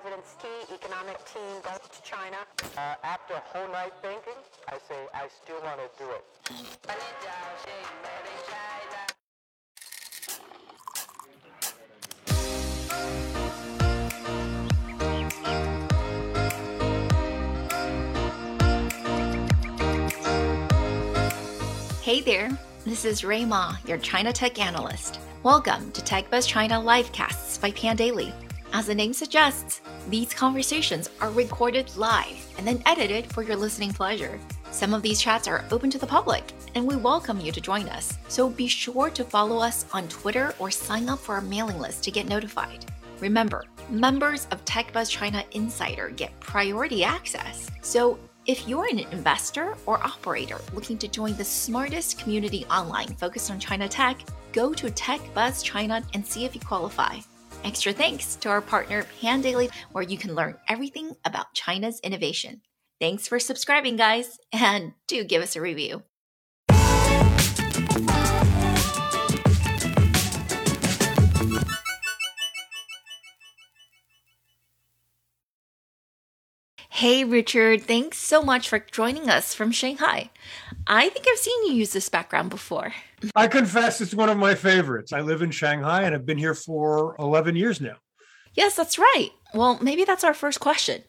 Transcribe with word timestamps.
president's 0.00 0.36
key 0.40 0.74
economic 0.74 1.18
team 1.26 1.60
goes 1.62 1.80
to 1.90 2.02
China. 2.02 2.36
Uh, 2.78 2.94
after 3.04 3.34
a 3.34 3.42
whole 3.44 3.70
night 3.72 3.92
thinking, 4.00 4.32
I 4.68 4.78
say 4.88 4.96
I 5.12 5.28
still 5.42 5.60
want 5.62 5.80
to 5.80 5.88
do 5.98 6.08
it. 6.10 6.24
Hey 22.02 22.20
there, 22.22 22.50
this 22.84 23.04
is 23.04 23.24
Rui 23.24 23.44
Ma, 23.44 23.76
your 23.86 23.98
China 23.98 24.32
Tech 24.32 24.58
Analyst. 24.58 25.20
Welcome 25.42 25.92
to 25.92 26.00
TechBuzz 26.00 26.48
China 26.48 26.76
Livecasts 26.76 27.60
by 27.60 27.72
Pandaily. 27.72 28.32
As 28.74 28.86
the 28.86 28.94
name 28.94 29.12
suggests, 29.12 29.81
these 30.08 30.34
conversations 30.34 31.08
are 31.20 31.30
recorded 31.30 31.96
live 31.96 32.36
and 32.58 32.66
then 32.66 32.82
edited 32.86 33.32
for 33.32 33.42
your 33.42 33.56
listening 33.56 33.92
pleasure. 33.92 34.38
Some 34.70 34.94
of 34.94 35.02
these 35.02 35.20
chats 35.20 35.46
are 35.46 35.64
open 35.70 35.90
to 35.90 35.98
the 35.98 36.06
public, 36.06 36.44
and 36.74 36.86
we 36.86 36.96
welcome 36.96 37.40
you 37.40 37.52
to 37.52 37.60
join 37.60 37.88
us. 37.88 38.16
So 38.28 38.48
be 38.48 38.66
sure 38.66 39.10
to 39.10 39.22
follow 39.22 39.58
us 39.58 39.86
on 39.92 40.08
Twitter 40.08 40.54
or 40.58 40.70
sign 40.70 41.08
up 41.08 41.18
for 41.18 41.34
our 41.36 41.40
mailing 41.40 41.78
list 41.78 42.02
to 42.04 42.10
get 42.10 42.26
notified. 42.26 42.84
Remember, 43.20 43.64
members 43.88 44.46
of 44.50 44.64
TechBuzz 44.64 45.08
China 45.10 45.44
Insider 45.52 46.08
get 46.10 46.38
priority 46.40 47.04
access. 47.04 47.70
So 47.82 48.18
if 48.46 48.66
you're 48.66 48.88
an 48.88 48.98
investor 48.98 49.76
or 49.86 50.04
operator 50.04 50.58
looking 50.74 50.98
to 50.98 51.06
join 51.06 51.36
the 51.36 51.44
smartest 51.44 52.18
community 52.18 52.64
online 52.66 53.08
focused 53.14 53.50
on 53.52 53.60
China 53.60 53.88
tech, 53.88 54.20
go 54.52 54.74
to 54.74 54.90
TechBuzz 54.90 55.62
China 55.62 56.02
and 56.14 56.26
see 56.26 56.44
if 56.44 56.54
you 56.54 56.60
qualify. 56.60 57.18
Extra 57.64 57.92
thanks 57.92 58.34
to 58.36 58.48
our 58.48 58.60
partner 58.60 59.04
Pandaily, 59.20 59.70
where 59.92 60.02
you 60.02 60.18
can 60.18 60.34
learn 60.34 60.56
everything 60.68 61.14
about 61.24 61.54
China's 61.54 62.00
innovation. 62.00 62.60
Thanks 63.00 63.28
for 63.28 63.38
subscribing, 63.38 63.96
guys, 63.96 64.38
and 64.52 64.92
do 65.06 65.24
give 65.24 65.42
us 65.42 65.56
a 65.56 65.60
review. 65.60 66.02
Hey, 77.02 77.24
Richard, 77.24 77.82
thanks 77.82 78.18
so 78.18 78.44
much 78.44 78.68
for 78.68 78.78
joining 78.78 79.28
us 79.28 79.54
from 79.54 79.72
Shanghai. 79.72 80.30
I 80.86 81.08
think 81.08 81.26
I've 81.28 81.36
seen 81.36 81.66
you 81.66 81.72
use 81.72 81.92
this 81.92 82.08
background 82.08 82.48
before. 82.48 82.94
I 83.34 83.48
confess 83.48 84.00
it's 84.00 84.14
one 84.14 84.28
of 84.28 84.38
my 84.38 84.54
favorites. 84.54 85.12
I 85.12 85.20
live 85.20 85.42
in 85.42 85.50
Shanghai 85.50 86.04
and 86.04 86.14
I've 86.14 86.24
been 86.24 86.38
here 86.38 86.54
for 86.54 87.16
11 87.18 87.56
years 87.56 87.80
now. 87.80 87.96
Yes, 88.54 88.76
that's 88.76 89.00
right. 89.00 89.30
Well, 89.52 89.80
maybe 89.82 90.04
that's 90.04 90.22
our 90.22 90.32
first 90.32 90.60
question. 90.60 91.02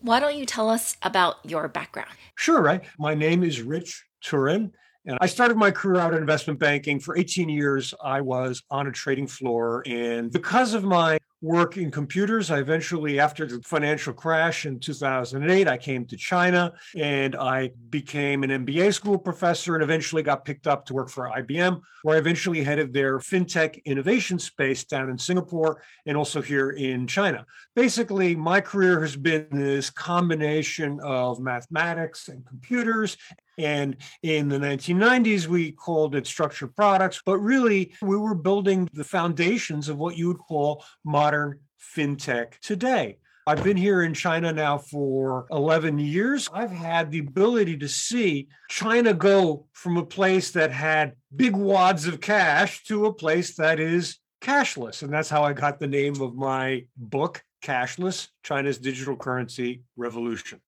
Why 0.00 0.18
don't 0.18 0.36
you 0.36 0.46
tell 0.46 0.68
us 0.68 0.96
about 1.00 1.36
your 1.44 1.68
background? 1.68 2.10
Sure, 2.34 2.60
right. 2.60 2.82
My 2.98 3.14
name 3.14 3.44
is 3.44 3.62
Rich 3.62 4.04
Turrin, 4.24 4.72
and 5.06 5.16
I 5.20 5.26
started 5.26 5.56
my 5.56 5.70
career 5.70 6.00
out 6.00 6.12
in 6.12 6.18
investment 6.18 6.58
banking. 6.58 6.98
For 6.98 7.16
18 7.16 7.48
years, 7.48 7.94
I 8.02 8.20
was 8.20 8.64
on 8.68 8.88
a 8.88 8.92
trading 8.92 9.28
floor. 9.28 9.84
And 9.86 10.28
because 10.32 10.74
of 10.74 10.82
my 10.82 11.20
work 11.46 11.76
in 11.76 11.90
computers. 11.90 12.50
I 12.50 12.58
eventually, 12.58 13.20
after 13.20 13.46
the 13.46 13.62
financial 13.62 14.12
crash 14.12 14.66
in 14.66 14.80
2008, 14.80 15.68
I 15.68 15.78
came 15.78 16.04
to 16.06 16.16
China 16.16 16.72
and 16.96 17.36
I 17.36 17.70
became 17.88 18.42
an 18.42 18.50
MBA 18.50 18.92
school 18.92 19.16
professor 19.16 19.74
and 19.74 19.82
eventually 19.82 20.22
got 20.22 20.44
picked 20.44 20.66
up 20.66 20.84
to 20.86 20.94
work 20.94 21.08
for 21.08 21.30
IBM, 21.30 21.80
where 22.02 22.16
I 22.16 22.18
eventually 22.18 22.64
headed 22.64 22.92
their 22.92 23.18
fintech 23.18 23.82
innovation 23.84 24.38
space 24.38 24.84
down 24.84 25.08
in 25.08 25.16
Singapore 25.16 25.82
and 26.04 26.16
also 26.16 26.42
here 26.42 26.70
in 26.70 27.06
China. 27.06 27.46
Basically, 27.76 28.34
my 28.34 28.60
career 28.60 29.00
has 29.00 29.16
been 29.16 29.46
this 29.50 29.88
combination 29.88 30.98
of 31.00 31.38
mathematics 31.38 32.28
and 32.28 32.44
computers 32.44 33.16
and 33.58 33.96
in 34.22 34.48
the 34.48 34.58
1990s, 34.58 35.46
we 35.46 35.72
called 35.72 36.14
it 36.14 36.26
structured 36.26 36.74
products, 36.76 37.22
but 37.24 37.38
really 37.38 37.94
we 38.02 38.16
were 38.16 38.34
building 38.34 38.88
the 38.92 39.04
foundations 39.04 39.88
of 39.88 39.98
what 39.98 40.16
you 40.16 40.28
would 40.28 40.38
call 40.38 40.84
modern 41.04 41.60
fintech 41.96 42.58
today. 42.60 43.18
I've 43.48 43.62
been 43.62 43.76
here 43.76 44.02
in 44.02 44.12
China 44.12 44.52
now 44.52 44.76
for 44.76 45.46
11 45.52 46.00
years. 46.00 46.48
I've 46.52 46.72
had 46.72 47.12
the 47.12 47.20
ability 47.20 47.76
to 47.76 47.88
see 47.88 48.48
China 48.68 49.14
go 49.14 49.66
from 49.72 49.96
a 49.96 50.04
place 50.04 50.50
that 50.50 50.72
had 50.72 51.12
big 51.34 51.54
wads 51.54 52.08
of 52.08 52.20
cash 52.20 52.82
to 52.84 53.06
a 53.06 53.12
place 53.12 53.54
that 53.56 53.78
is 53.78 54.18
cashless. 54.40 55.02
And 55.02 55.12
that's 55.12 55.28
how 55.28 55.44
I 55.44 55.52
got 55.52 55.78
the 55.78 55.86
name 55.86 56.20
of 56.20 56.34
my 56.34 56.86
book, 56.96 57.44
Cashless 57.62 58.28
China's 58.42 58.78
Digital 58.78 59.14
Currency 59.14 59.82
Revolution. 59.96 60.60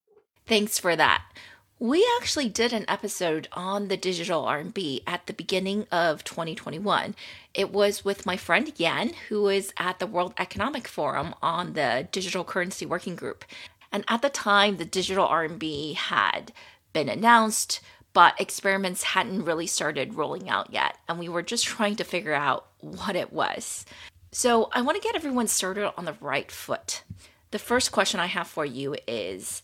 Thanks 0.46 0.78
for 0.78 0.94
that. 0.94 1.24
We 1.80 2.04
actually 2.20 2.48
did 2.48 2.72
an 2.72 2.84
episode 2.88 3.46
on 3.52 3.86
the 3.86 3.96
digital 3.96 4.42
RMB 4.42 5.04
at 5.06 5.28
the 5.28 5.32
beginning 5.32 5.86
of 5.92 6.24
2021. 6.24 7.14
It 7.54 7.70
was 7.70 8.04
with 8.04 8.26
my 8.26 8.36
friend 8.36 8.72
Yan, 8.76 9.12
who 9.28 9.46
is 9.46 9.72
at 9.76 10.00
the 10.00 10.08
World 10.08 10.34
Economic 10.38 10.88
Forum 10.88 11.36
on 11.40 11.74
the 11.74 12.08
Digital 12.10 12.42
Currency 12.42 12.84
Working 12.84 13.14
Group. 13.14 13.44
And 13.92 14.04
at 14.08 14.22
the 14.22 14.28
time, 14.28 14.78
the 14.78 14.84
digital 14.84 15.28
RMB 15.28 15.94
had 15.94 16.50
been 16.92 17.08
announced, 17.08 17.80
but 18.12 18.40
experiments 18.40 19.04
hadn't 19.04 19.44
really 19.44 19.68
started 19.68 20.14
rolling 20.14 20.48
out 20.48 20.72
yet. 20.72 20.98
And 21.08 21.16
we 21.16 21.28
were 21.28 21.42
just 21.42 21.64
trying 21.64 21.94
to 21.94 22.04
figure 22.04 22.34
out 22.34 22.66
what 22.80 23.14
it 23.14 23.32
was. 23.32 23.86
So 24.32 24.68
I 24.72 24.82
want 24.82 25.00
to 25.00 25.06
get 25.06 25.14
everyone 25.14 25.46
started 25.46 25.92
on 25.96 26.06
the 26.06 26.16
right 26.20 26.50
foot. 26.50 27.04
The 27.52 27.58
first 27.60 27.92
question 27.92 28.18
I 28.18 28.26
have 28.26 28.48
for 28.48 28.64
you 28.64 28.96
is 29.06 29.62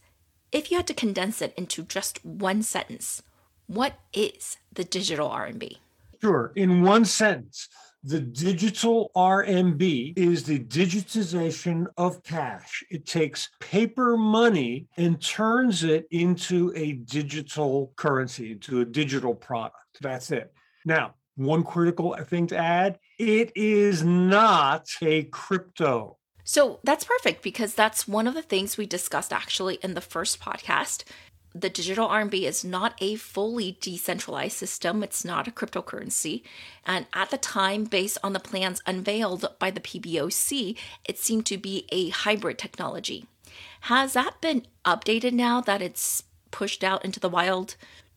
if 0.54 0.70
you 0.70 0.76
had 0.76 0.86
to 0.86 0.94
condense 0.94 1.42
it 1.42 1.52
into 1.56 1.82
just 1.82 2.24
one 2.24 2.62
sentence, 2.62 3.22
what 3.66 3.94
is 4.14 4.56
the 4.72 4.84
digital 4.84 5.28
RMB? 5.28 5.78
Sure. 6.22 6.52
In 6.54 6.82
one 6.82 7.04
sentence, 7.04 7.68
the 8.04 8.20
digital 8.20 9.10
RMB 9.16 10.16
is 10.16 10.44
the 10.44 10.60
digitization 10.60 11.86
of 11.96 12.22
cash. 12.22 12.84
It 12.88 13.04
takes 13.04 13.50
paper 13.58 14.16
money 14.16 14.86
and 14.96 15.20
turns 15.20 15.82
it 15.82 16.06
into 16.12 16.72
a 16.76 16.92
digital 16.92 17.92
currency, 17.96 18.52
into 18.52 18.80
a 18.80 18.84
digital 18.84 19.34
product. 19.34 19.76
That's 20.00 20.30
it. 20.30 20.52
Now, 20.84 21.14
one 21.36 21.64
critical 21.64 22.14
thing 22.28 22.46
to 22.48 22.56
add 22.56 23.00
it 23.18 23.50
is 23.56 24.04
not 24.04 24.86
a 25.02 25.24
crypto. 25.24 26.18
So 26.44 26.78
that's 26.84 27.04
perfect 27.04 27.42
because 27.42 27.74
that's 27.74 28.06
one 28.06 28.26
of 28.26 28.34
the 28.34 28.42
things 28.42 28.76
we 28.76 28.86
discussed 28.86 29.32
actually 29.32 29.76
in 29.76 29.94
the 29.94 30.02
first 30.02 30.40
podcast. 30.40 31.04
The 31.54 31.70
digital 31.70 32.08
RMB 32.08 32.42
is 32.42 32.64
not 32.64 32.94
a 33.00 33.14
fully 33.14 33.78
decentralized 33.80 34.56
system, 34.56 35.02
it's 35.02 35.24
not 35.24 35.48
a 35.48 35.52
cryptocurrency. 35.52 36.42
And 36.84 37.06
at 37.14 37.30
the 37.30 37.38
time, 37.38 37.84
based 37.84 38.18
on 38.22 38.32
the 38.32 38.40
plans 38.40 38.82
unveiled 38.86 39.46
by 39.58 39.70
the 39.70 39.80
PBOC, 39.80 40.76
it 41.04 41.18
seemed 41.18 41.46
to 41.46 41.56
be 41.56 41.86
a 41.90 42.10
hybrid 42.10 42.58
technology. 42.58 43.26
Has 43.82 44.12
that 44.12 44.40
been 44.40 44.66
updated 44.84 45.32
now 45.32 45.60
that 45.60 45.80
it's 45.80 46.24
pushed 46.50 46.84
out 46.84 47.04
into 47.04 47.20
the 47.20 47.28
wild? 47.28 47.76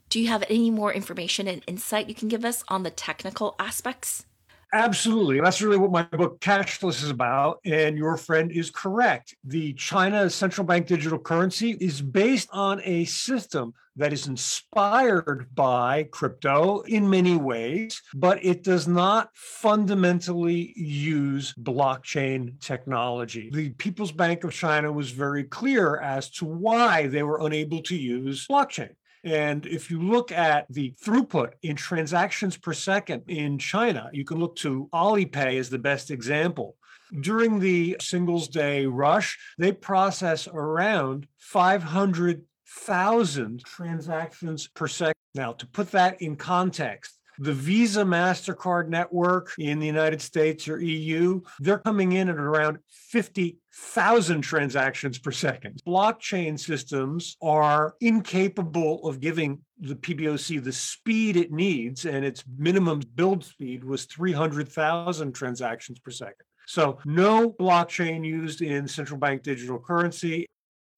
Do 0.09 0.19
you 0.19 0.27
have 0.27 0.43
any 0.49 0.71
more 0.71 0.91
information 0.91 1.47
and 1.47 1.63
insight 1.67 2.09
you 2.09 2.15
can 2.15 2.27
give 2.27 2.43
us 2.43 2.63
on 2.67 2.83
the 2.83 2.89
technical 2.89 3.55
aspects? 3.59 4.25
Absolutely. 4.73 5.39
That's 5.39 5.61
really 5.61 5.77
what 5.77 5.91
my 5.91 6.03
book 6.03 6.41
Cashless 6.41 7.01
is 7.01 7.09
about. 7.09 7.59
And 7.63 7.97
your 7.97 8.17
friend 8.17 8.51
is 8.51 8.69
correct. 8.69 9.35
The 9.45 9.73
China 9.73 10.29
central 10.29 10.67
bank 10.67 10.87
digital 10.87 11.19
currency 11.19 11.77
is 11.79 12.01
based 12.01 12.49
on 12.51 12.81
a 12.83 13.05
system 13.05 13.73
that 13.95 14.13
is 14.13 14.27
inspired 14.27 15.47
by 15.55 16.03
crypto 16.11 16.81
in 16.81 17.09
many 17.09 17.35
ways, 17.35 18.01
but 18.13 18.43
it 18.45 18.63
does 18.63 18.87
not 18.87 19.29
fundamentally 19.33 20.73
use 20.75 21.53
blockchain 21.59 22.59
technology. 22.61 23.49
The 23.51 23.71
People's 23.71 24.11
Bank 24.11 24.43
of 24.43 24.53
China 24.53 24.91
was 24.91 25.11
very 25.11 25.45
clear 25.45 25.97
as 25.99 26.29
to 26.31 26.45
why 26.45 27.07
they 27.07 27.23
were 27.23 27.39
unable 27.39 27.81
to 27.83 27.95
use 27.95 28.45
blockchain. 28.47 28.91
And 29.23 29.65
if 29.65 29.89
you 29.91 30.01
look 30.01 30.31
at 30.31 30.65
the 30.69 30.93
throughput 31.03 31.53
in 31.61 31.75
transactions 31.75 32.57
per 32.57 32.73
second 32.73 33.23
in 33.27 33.57
China, 33.57 34.09
you 34.13 34.23
can 34.23 34.39
look 34.39 34.55
to 34.57 34.89
Alipay 34.93 35.59
as 35.59 35.69
the 35.69 35.79
best 35.79 36.11
example. 36.11 36.77
During 37.21 37.59
the 37.59 37.97
Singles 38.01 38.47
Day 38.47 38.85
rush, 38.85 39.37
they 39.57 39.71
process 39.71 40.47
around 40.47 41.27
500,000 41.37 43.63
transactions 43.63 44.67
per 44.67 44.87
second. 44.87 45.13
Now, 45.33 45.53
to 45.53 45.65
put 45.67 45.91
that 45.91 46.21
in 46.21 46.35
context, 46.35 47.16
the 47.39 47.53
Visa 47.53 48.03
MasterCard 48.03 48.87
network 48.87 49.53
in 49.59 49.79
the 49.79 49.85
United 49.85 50.21
States 50.21 50.67
or 50.67 50.79
EU, 50.79 51.41
they're 51.59 51.79
coming 51.79 52.13
in 52.13 52.29
at 52.29 52.37
around 52.37 52.79
50,000 52.89 54.41
transactions 54.41 55.19
per 55.19 55.31
second. 55.31 55.81
Blockchain 55.87 56.59
systems 56.59 57.37
are 57.41 57.95
incapable 58.01 59.07
of 59.07 59.19
giving 59.19 59.59
the 59.79 59.95
PBOC 59.95 60.63
the 60.63 60.71
speed 60.71 61.37
it 61.37 61.51
needs, 61.51 62.05
and 62.05 62.25
its 62.25 62.43
minimum 62.57 63.01
build 63.15 63.43
speed 63.43 63.83
was 63.83 64.05
300,000 64.05 65.33
transactions 65.33 65.99
per 65.99 66.11
second. 66.11 66.45
So, 66.65 66.97
no 67.05 67.51
blockchain 67.51 68.25
used 68.25 68.61
in 68.61 68.87
central 68.87 69.19
bank 69.19 69.43
digital 69.43 69.79
currency. 69.79 70.47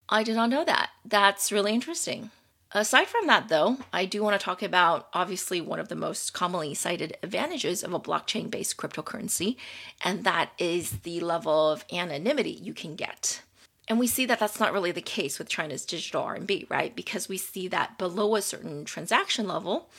I 0.07 0.23
did 0.23 0.35
not 0.35 0.49
know 0.49 0.65
that. 0.65 0.89
That's 1.05 1.51
really 1.51 1.73
interesting. 1.73 2.31
Aside 2.71 3.07
from 3.07 3.25
that, 3.25 3.49
though, 3.49 3.77
I 3.91 4.05
do 4.05 4.21
want 4.21 4.39
to 4.39 4.43
talk 4.43 4.61
about 4.61 5.07
obviously 5.11 5.59
one 5.59 5.79
of 5.79 5.89
the 5.89 5.95
most 5.95 6.33
commonly 6.33 6.75
cited 6.75 7.17
advantages 7.23 7.83
of 7.83 7.93
a 7.93 7.99
blockchain 7.99 8.51
based 8.51 8.77
cryptocurrency, 8.77 9.55
and 10.03 10.23
that 10.23 10.51
is 10.59 10.99
the 10.99 11.19
level 11.19 11.71
of 11.71 11.83
anonymity 11.91 12.51
you 12.51 12.75
can 12.75 12.95
get. 12.95 13.41
And 13.87 13.97
we 13.97 14.05
see 14.05 14.27
that 14.27 14.39
that's 14.39 14.59
not 14.59 14.71
really 14.71 14.91
the 14.91 15.01
case 15.01 15.39
with 15.39 15.49
China's 15.49 15.83
digital 15.83 16.21
RMB, 16.21 16.69
right? 16.69 16.95
Because 16.95 17.27
we 17.27 17.37
see 17.37 17.67
that 17.69 17.97
below 17.97 18.35
a 18.35 18.41
certain 18.41 18.85
transaction 18.85 19.47
level, 19.47 19.89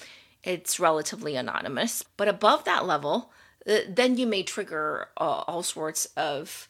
it's 0.44 0.78
relatively 0.78 1.34
anonymous. 1.34 2.04
But 2.16 2.28
above 2.28 2.64
that 2.64 2.86
level, 2.86 3.32
uh, 3.68 3.78
then 3.88 4.16
you 4.16 4.28
may 4.28 4.44
trigger 4.44 5.08
uh, 5.16 5.42
all 5.48 5.64
sorts 5.64 6.06
of 6.16 6.68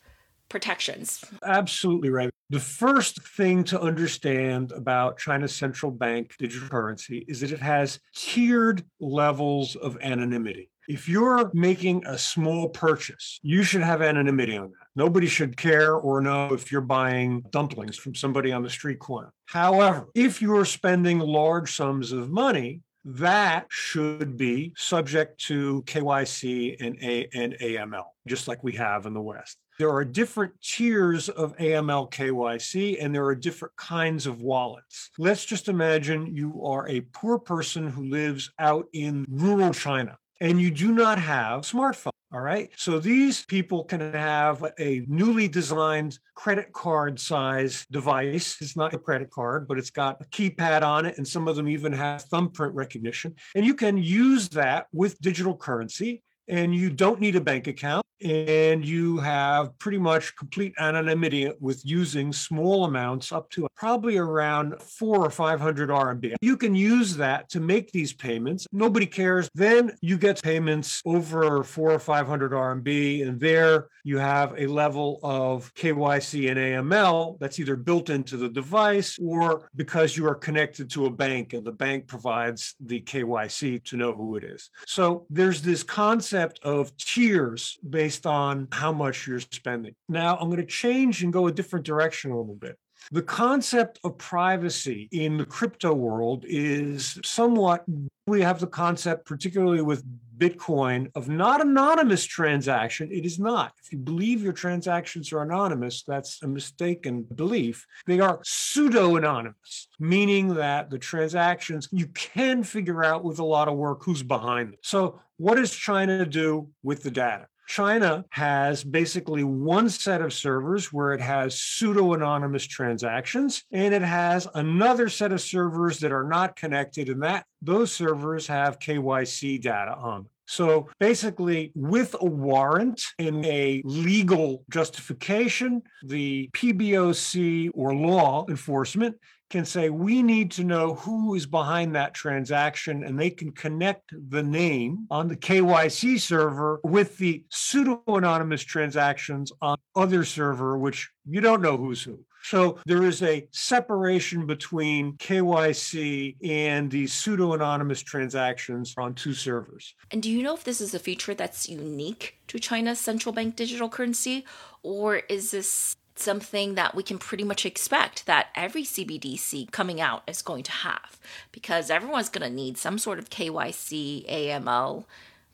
protections. 0.50 1.25
Absolutely 1.43 2.11
right. 2.11 2.31
The 2.50 2.61
first 2.61 3.26
thing 3.37 3.64
to 3.64 3.81
understand 3.81 4.73
about 4.73 5.17
China's 5.17 5.55
central 5.55 5.91
bank 5.91 6.35
digital 6.38 6.69
currency 6.69 7.25
is 7.29 7.41
that 7.41 7.52
it 7.52 7.61
has 7.61 7.99
tiered 8.14 8.85
levels 9.00 9.76
of 9.76 9.97
anonymity. 10.02 10.69
If 10.88 11.08
you're 11.08 11.52
making 11.55 12.05
a 12.06 12.19
small 12.19 12.69
purchase, 12.69 13.38
you 13.43 13.62
should 13.62 13.82
have 13.82 14.02
anonymity 14.02 14.56
on 14.56 14.73
that. 14.73 14.87
Nobody 14.97 15.29
should 15.29 15.56
care 15.56 15.94
or 15.94 16.20
know 16.20 16.52
if 16.52 16.73
you're 16.73 16.81
buying 16.81 17.44
dumplings 17.50 17.97
from 17.97 18.17
somebody 18.17 18.50
on 18.50 18.64
the 18.64 18.70
street 18.70 18.99
corner. 18.99 19.32
However, 19.47 20.08
if 20.17 20.43
you're 20.43 20.64
spending 20.64 21.20
large 21.20 21.76
sums 21.76 22.11
of 22.11 22.29
money, 22.29 22.81
that 23.05 23.67
should 23.70 24.37
be 24.37 24.73
subject 24.76 25.41
to 25.47 25.82
KYC 25.87 26.76
and, 26.81 26.97
A- 27.02 27.29
and 27.35 27.55
AML, 27.55 28.05
just 28.26 28.49
like 28.49 28.62
we 28.62 28.73
have 28.73 29.06
in 29.06 29.14
the 29.14 29.20
West. 29.20 29.58
There 29.79 29.91
are 29.91 30.05
different 30.05 30.52
tiers 30.61 31.31
of 31.31 31.56
AML 31.56 32.11
KYC 32.11 33.02
and 33.02 33.14
there 33.14 33.25
are 33.25 33.35
different 33.35 33.75
kinds 33.76 34.26
of 34.26 34.43
wallets. 34.43 35.11
Let's 35.17 35.47
just 35.47 35.69
imagine 35.69 36.37
you 36.37 36.62
are 36.64 36.87
a 36.87 37.00
poor 37.00 37.38
person 37.38 37.88
who 37.88 38.05
lives 38.05 38.50
out 38.58 38.87
in 38.93 39.25
rural 39.31 39.73
China 39.73 40.19
and 40.41 40.61
you 40.61 40.71
do 40.71 40.93
not 40.93 41.19
have 41.19 41.63
smartphone. 41.63 42.11
All 42.33 42.41
right. 42.41 42.71
So 42.77 43.01
these 43.01 43.45
people 43.45 43.83
can 43.83 44.13
have 44.13 44.65
a 44.79 45.05
newly 45.09 45.49
designed 45.49 46.17
credit 46.37 46.73
card 46.73 47.19
size 47.19 47.87
device. 47.91 48.57
It's 48.61 48.77
not 48.77 48.95
a 48.95 48.99
credit 48.99 49.31
card, 49.31 49.67
but 49.67 49.79
it's 49.79 49.91
got 49.91 50.21
a 50.21 50.25
keypad 50.27 50.83
on 50.83 51.07
it. 51.07 51.19
And 51.19 51.27
some 51.27 51.49
of 51.49 51.57
them 51.57 51.67
even 51.67 51.93
have 51.93 52.23
thumbprint 52.23 52.73
recognition. 52.75 53.35
And 53.57 53.67
you 53.67 53.75
can 53.75 53.97
use 53.99 54.49
that 54.51 54.87
with 54.93 55.21
digital 55.21 55.57
currency 55.57 56.23
and 56.50 56.75
you 56.75 56.91
don't 56.91 57.20
need 57.20 57.37
a 57.37 57.41
bank 57.41 57.67
account 57.67 58.05
and 58.23 58.85
you 58.85 59.19
have 59.19 59.76
pretty 59.79 59.99
much 59.99 60.37
complete 60.37 60.75
anonymity 60.79 61.50
with 61.61 61.85
using 61.85 62.32
small 62.32 62.85
amounts 62.85 63.32
up 63.32 63.49
to 63.50 63.67
probably 63.75 64.19
around 64.19 64.81
four 64.81 65.25
or 65.25 65.31
500 65.31 65.88
RMB. 65.88 66.35
You 66.41 66.56
can 66.56 66.75
use 66.75 67.17
that 67.17 67.49
to 67.50 67.61
make 67.61 67.93
these 67.93 68.12
payments. 68.12 68.67
Nobody 68.73 69.06
cares. 69.06 69.49
Then 69.55 69.93
you 70.02 70.19
get 70.19 70.43
payments 70.43 71.00
over 71.05 71.64
four 71.64 71.93
or 71.93 71.99
500 71.99 72.52
RMB, 72.52 73.26
and 73.26 73.41
there 73.41 73.88
you 74.05 74.19
have 74.19 74.55
a 74.58 74.67
level 74.67 75.20
of 75.23 75.73
KYC 75.75 76.50
and 76.50 76.58
AML 76.58 77.38
that's 77.38 77.58
either 77.58 77.76
built 77.76 78.11
into 78.11 78.37
the 78.37 78.49
device 78.49 79.19
or 79.20 79.69
because 79.76 80.17
you 80.17 80.26
are 80.26 80.35
connected 80.35 80.91
to 80.91 81.06
a 81.06 81.11
bank 81.11 81.52
and 81.52 81.64
the 81.64 81.73
bank 81.73 82.06
provides 82.06 82.75
the 82.81 83.00
KYC 83.00 83.85
to 83.85 83.97
know 83.97 84.12
who 84.12 84.37
it 84.37 84.44
is. 84.44 84.70
So 84.87 85.26
there's 85.31 85.62
this 85.62 85.82
concept 85.82 86.40
of 86.63 86.97
tiers 86.97 87.79
based 87.89 88.27
on 88.27 88.69
how 88.73 88.93
much 88.93 89.27
you're 89.27 89.41
spending. 89.41 89.95
Now 90.09 90.37
I'm 90.37 90.49
going 90.49 90.61
to 90.61 90.67
change 90.67 91.23
and 91.23 91.33
go 91.33 91.47
a 91.47 91.53
different 91.53 91.87
direction 91.87 92.31
a 92.31 92.39
little 92.39 92.55
bit. 92.55 92.77
The 93.12 93.23
concept 93.23 93.99
of 94.05 94.19
privacy 94.19 95.08
in 95.12 95.37
the 95.37 95.44
crypto 95.44 95.93
world 95.93 96.44
is 96.47 97.19
somewhat, 97.25 97.85
we 98.26 98.43
have 98.43 98.61
the 98.61 98.67
concept, 98.67 99.26
particularly 99.26 99.82
with 99.82 100.05
Bitcoin, 100.38 101.11
of 101.14 101.29
not 101.29 101.61
anonymous 101.61 102.25
transaction. 102.25 103.11
It 103.12 103.26
is 103.26 103.38
not. 103.38 103.73
If 103.85 103.93
you 103.93 103.99
believe 103.99 104.43
your 104.43 104.52
transactions 104.52 105.32
are 105.32 105.43
anonymous, 105.43 106.02
that's 106.06 106.43
a 106.43 106.49
mistaken 106.49 107.23
belief. 107.35 107.87
They 108.06 108.20
are 108.20 108.41
pseudo 108.43 109.17
anonymous, 109.17 109.88
meaning 109.99 110.55
that 110.55 110.88
the 110.88 110.99
transactions 110.99 111.88
you 111.93 112.06
can 112.08 112.62
figure 112.62 113.05
out 113.05 113.23
with 113.23 113.38
a 113.38 113.44
lot 113.44 113.69
of 113.69 113.76
work 113.76 114.02
who's 114.02 114.23
behind 114.23 114.69
them. 114.69 114.79
So, 114.82 115.20
what 115.37 115.56
does 115.56 115.73
China 115.73 116.25
do 116.25 116.69
with 116.82 117.02
the 117.02 117.11
data? 117.11 117.47
China 117.71 118.25
has 118.31 118.83
basically 118.83 119.45
one 119.45 119.89
set 119.89 120.21
of 120.21 120.33
servers 120.33 120.93
where 120.93 121.13
it 121.13 121.21
has 121.21 121.61
pseudo 121.61 122.15
anonymous 122.15 122.67
transactions, 122.67 123.63
and 123.71 123.95
it 123.95 124.03
has 124.03 124.49
another 124.55 125.09
set 125.09 125.31
of 125.31 125.41
servers 125.41 126.01
that 126.01 126.11
are 126.11 126.25
not 126.25 126.57
connected, 126.57 127.09
and 127.09 127.23
that 127.23 127.47
those 127.63 127.93
servers 127.93 128.49
have 128.49 128.81
KYC 128.81 129.63
data 129.63 129.95
on 129.95 130.25
them. 130.25 130.31
So 130.50 130.88
basically, 130.99 131.70
with 131.76 132.17
a 132.20 132.25
warrant 132.25 133.00
and 133.20 133.47
a 133.47 133.82
legal 133.85 134.64
justification, 134.69 135.81
the 136.02 136.50
PBOC 136.52 137.70
or 137.73 137.94
law 137.94 138.47
enforcement 138.49 139.14
can 139.49 139.64
say, 139.64 139.91
we 139.91 140.25
need 140.25 140.50
to 140.52 140.64
know 140.64 140.94
who 140.94 141.37
is 141.37 141.47
behind 141.47 141.94
that 141.94 142.14
transaction, 142.14 143.05
and 143.05 143.17
they 143.19 143.31
can 143.31 143.52
connect 143.52 144.12
the 144.29 144.43
name 144.43 145.06
on 145.08 145.29
the 145.29 145.37
KYC 145.37 146.20
server 146.20 146.81
with 146.82 147.17
the 147.19 147.44
pseudo 147.50 148.02
anonymous 148.08 148.64
transactions 148.64 149.52
on 149.62 149.76
other 149.94 150.25
server, 150.25 150.76
which 150.76 151.11
you 151.29 151.41
don't 151.41 151.62
know 151.62 151.76
who's 151.76 152.02
who. 152.02 152.25
So 152.43 152.79
there 152.87 153.05
is 153.05 153.23
a 153.23 153.47
separation 153.51 154.47
between 154.47 155.15
KYC 155.19 156.37
and 156.43 156.91
these 156.91 157.13
pseudo 157.13 157.53
anonymous 157.53 158.03
transactions 158.03 158.95
on 158.97 159.15
two 159.15 159.35
servers. 159.35 159.95
And 160.11 160.23
do 160.23 160.31
you 160.31 160.43
know 160.43 160.55
if 160.55 160.65
this 160.65 160.81
is 160.81 160.95
a 160.95 160.99
feature 160.99 161.35
that's 161.35 161.69
unique 161.69 162.39
to 162.49 162.59
China's 162.59 162.99
central 162.99 163.33
bank 163.33 163.57
digital 163.57 163.89
currency, 163.89 164.45
or 164.83 165.17
is 165.29 165.51
this 165.51 165.97
something 166.17 166.75
that 166.75 166.95
we 166.95 167.03
can 167.03 167.19
pretty 167.19 167.45
much 167.45 167.65
expect 167.65 168.27
that 168.27 168.49
every 168.55 168.83
CBDC 168.83 169.71
coming 169.71 170.01
out 170.01 170.23
is 170.27 170.43
going 170.43 170.63
to 170.65 170.73
have 170.73 171.19
because 171.53 171.91
everyone's 171.91 172.29
going 172.29 172.49
to 172.49 172.55
need 172.55 172.77
some 172.77 172.99
sort 172.99 173.19
of 173.19 173.31
KYC, 173.31 174.31
AML 174.31 175.05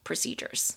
procedures. 0.04 0.76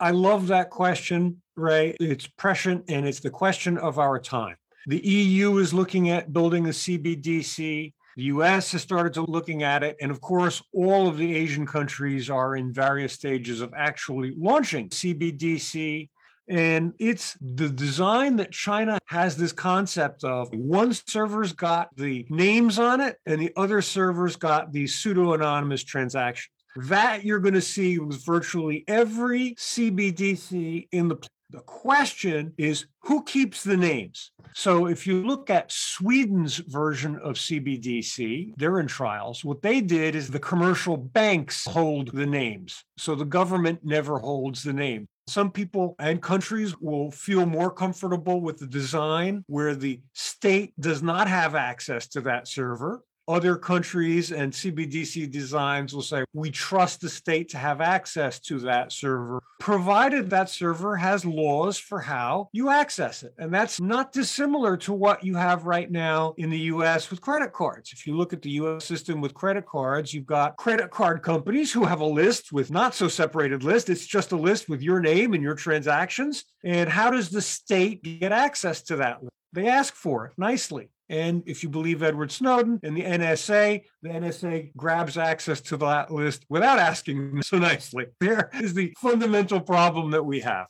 I 0.00 0.10
love 0.10 0.48
that 0.48 0.70
question, 0.70 1.40
Ray. 1.54 1.96
It's 2.00 2.26
prescient 2.26 2.84
and 2.88 3.06
it's 3.06 3.20
the 3.20 3.30
question 3.30 3.78
of 3.78 3.98
our 3.98 4.18
time. 4.18 4.56
The 4.86 5.04
EU 5.04 5.58
is 5.58 5.74
looking 5.74 6.10
at 6.10 6.32
building 6.32 6.66
a 6.66 6.70
CBDC. 6.70 7.92
The 8.16 8.22
US 8.22 8.72
has 8.72 8.82
started 8.82 9.14
to 9.14 9.22
looking 9.22 9.62
at 9.62 9.82
it. 9.82 9.96
And 10.00 10.10
of 10.10 10.20
course, 10.20 10.62
all 10.72 11.08
of 11.08 11.18
the 11.18 11.34
Asian 11.34 11.66
countries 11.66 12.30
are 12.30 12.56
in 12.56 12.72
various 12.72 13.12
stages 13.12 13.60
of 13.60 13.74
actually 13.76 14.32
launching 14.36 14.88
CBDC 14.88 16.08
and 16.48 16.92
it's 17.00 17.36
the 17.40 17.68
design 17.68 18.36
that 18.36 18.52
China 18.52 18.98
has 19.06 19.36
this 19.36 19.52
concept 19.52 20.22
of 20.22 20.48
one 20.52 20.92
server's 20.92 21.52
got 21.52 21.88
the 21.96 22.24
names 22.30 22.78
on 22.78 23.00
it 23.00 23.16
and 23.26 23.40
the 23.40 23.52
other 23.56 23.82
server's 23.82 24.36
got 24.36 24.72
the 24.72 24.86
pseudo 24.86 25.34
anonymous 25.34 25.82
transactions. 25.82 26.52
That 26.76 27.24
you're 27.24 27.40
going 27.40 27.54
to 27.54 27.60
see 27.60 27.98
with 27.98 28.24
virtually 28.24 28.84
every 28.86 29.54
CBDC 29.54 30.88
in 30.92 31.08
the 31.08 31.16
the 31.50 31.60
question 31.60 32.52
is 32.58 32.86
who 33.00 33.22
keeps 33.22 33.62
the 33.62 33.76
names? 33.76 34.32
So 34.54 34.86
if 34.86 35.06
you 35.06 35.22
look 35.22 35.50
at 35.50 35.70
Sweden's 35.70 36.56
version 36.56 37.16
of 37.16 37.36
CBDC, 37.36 38.54
they're 38.56 38.80
in 38.80 38.86
trials. 38.86 39.44
What 39.44 39.62
they 39.62 39.80
did 39.80 40.14
is 40.14 40.28
the 40.28 40.40
commercial 40.40 40.96
banks 40.96 41.64
hold 41.66 42.10
the 42.12 42.26
names. 42.26 42.82
So 42.98 43.14
the 43.14 43.24
government 43.24 43.80
never 43.84 44.18
holds 44.18 44.62
the 44.62 44.72
name. 44.72 45.08
Some 45.28 45.50
people 45.50 45.96
and 45.98 46.22
countries 46.22 46.78
will 46.80 47.10
feel 47.10 47.46
more 47.46 47.70
comfortable 47.70 48.40
with 48.40 48.58
the 48.58 48.66
design 48.66 49.44
where 49.48 49.74
the 49.74 50.00
state 50.14 50.72
does 50.80 51.02
not 51.02 51.28
have 51.28 51.54
access 51.54 52.06
to 52.08 52.20
that 52.22 52.46
server 52.46 53.02
other 53.28 53.56
countries 53.56 54.32
and 54.32 54.52
CBDC 54.52 55.30
designs 55.30 55.94
will 55.94 56.02
say, 56.02 56.24
we 56.32 56.50
trust 56.50 57.00
the 57.00 57.08
state 57.08 57.48
to 57.50 57.58
have 57.58 57.80
access 57.80 58.38
to 58.40 58.58
that 58.60 58.92
server, 58.92 59.42
provided 59.58 60.30
that 60.30 60.48
server 60.48 60.96
has 60.96 61.24
laws 61.24 61.78
for 61.78 62.00
how 62.00 62.48
you 62.52 62.70
access 62.70 63.22
it. 63.22 63.34
And 63.38 63.52
that's 63.52 63.80
not 63.80 64.12
dissimilar 64.12 64.76
to 64.78 64.92
what 64.92 65.24
you 65.24 65.34
have 65.34 65.66
right 65.66 65.90
now 65.90 66.34
in 66.36 66.50
the 66.50 66.58
US 66.58 67.10
with 67.10 67.20
credit 67.20 67.52
cards. 67.52 67.92
If 67.92 68.06
you 68.06 68.16
look 68.16 68.32
at 68.32 68.42
the 68.42 68.50
US 68.50 68.84
system 68.84 69.20
with 69.20 69.34
credit 69.34 69.66
cards, 69.66 70.14
you've 70.14 70.26
got 70.26 70.56
credit 70.56 70.90
card 70.90 71.22
companies 71.22 71.72
who 71.72 71.84
have 71.84 72.00
a 72.00 72.06
list 72.06 72.52
with 72.52 72.70
not 72.70 72.94
so 72.94 73.08
separated 73.08 73.64
list. 73.64 73.90
It's 73.90 74.06
just 74.06 74.32
a 74.32 74.36
list 74.36 74.68
with 74.68 74.82
your 74.82 75.00
name 75.00 75.34
and 75.34 75.42
your 75.42 75.54
transactions. 75.54 76.44
And 76.64 76.88
how 76.88 77.10
does 77.10 77.30
the 77.30 77.42
state 77.42 78.02
get 78.02 78.32
access 78.32 78.82
to 78.82 78.96
that 78.96 79.22
list? 79.22 79.32
They 79.52 79.68
ask 79.68 79.94
for 79.94 80.26
it 80.26 80.32
nicely. 80.36 80.90
And 81.08 81.42
if 81.46 81.62
you 81.62 81.68
believe 81.68 82.02
Edward 82.02 82.32
Snowden 82.32 82.80
and 82.82 82.96
the 82.96 83.02
NSA, 83.02 83.82
the 84.02 84.08
NSA 84.08 84.74
grabs 84.76 85.16
access 85.16 85.60
to 85.62 85.76
that 85.78 86.10
list 86.10 86.44
without 86.48 86.78
asking 86.78 87.42
so 87.42 87.58
nicely. 87.58 88.06
There 88.20 88.50
is 88.54 88.74
the 88.74 88.92
fundamental 88.98 89.60
problem 89.60 90.10
that 90.10 90.24
we 90.24 90.40
have. 90.40 90.66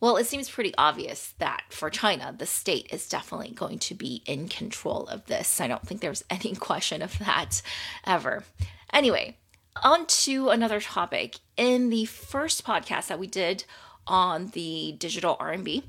Well, 0.00 0.16
it 0.16 0.26
seems 0.26 0.48
pretty 0.48 0.74
obvious 0.78 1.34
that 1.38 1.64
for 1.70 1.90
China, 1.90 2.34
the 2.36 2.46
state 2.46 2.88
is 2.92 3.08
definitely 3.08 3.50
going 3.50 3.78
to 3.80 3.94
be 3.94 4.22
in 4.26 4.48
control 4.48 5.06
of 5.06 5.26
this. 5.26 5.60
I 5.60 5.66
don't 5.66 5.86
think 5.86 6.00
there's 6.00 6.24
any 6.30 6.54
question 6.54 7.02
of 7.02 7.18
that 7.18 7.62
ever. 8.04 8.44
Anyway, 8.92 9.36
on 9.82 10.06
to 10.06 10.48
another 10.48 10.80
topic. 10.80 11.38
In 11.56 11.90
the 11.90 12.04
first 12.04 12.64
podcast 12.64 13.08
that 13.08 13.18
we 13.18 13.26
did 13.26 13.64
on 14.06 14.48
the 14.48 14.94
digital 14.98 15.36
RMB, 15.36 15.82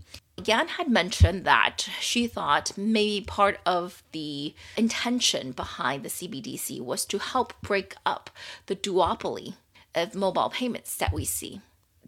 Yan 0.46 0.68
had 0.68 0.90
mentioned 0.90 1.46
that 1.46 1.88
she 2.00 2.28
thought 2.28 2.78
maybe 2.78 3.26
part 3.26 3.60
of 3.66 4.04
the 4.12 4.54
intention 4.78 5.52
behind 5.52 6.04
the 6.04 6.10
CBDC 6.10 6.82
was 6.82 7.06
to 7.06 7.18
help 7.18 7.54
break 7.62 7.96
up 8.06 8.30
the 8.68 8.76
duopoly 8.76 9.56
of 9.96 10.16
mobile 10.16 10.50
payments 10.50 10.96
that 10.96 11.14
we 11.14 11.26
see. 11.26 11.62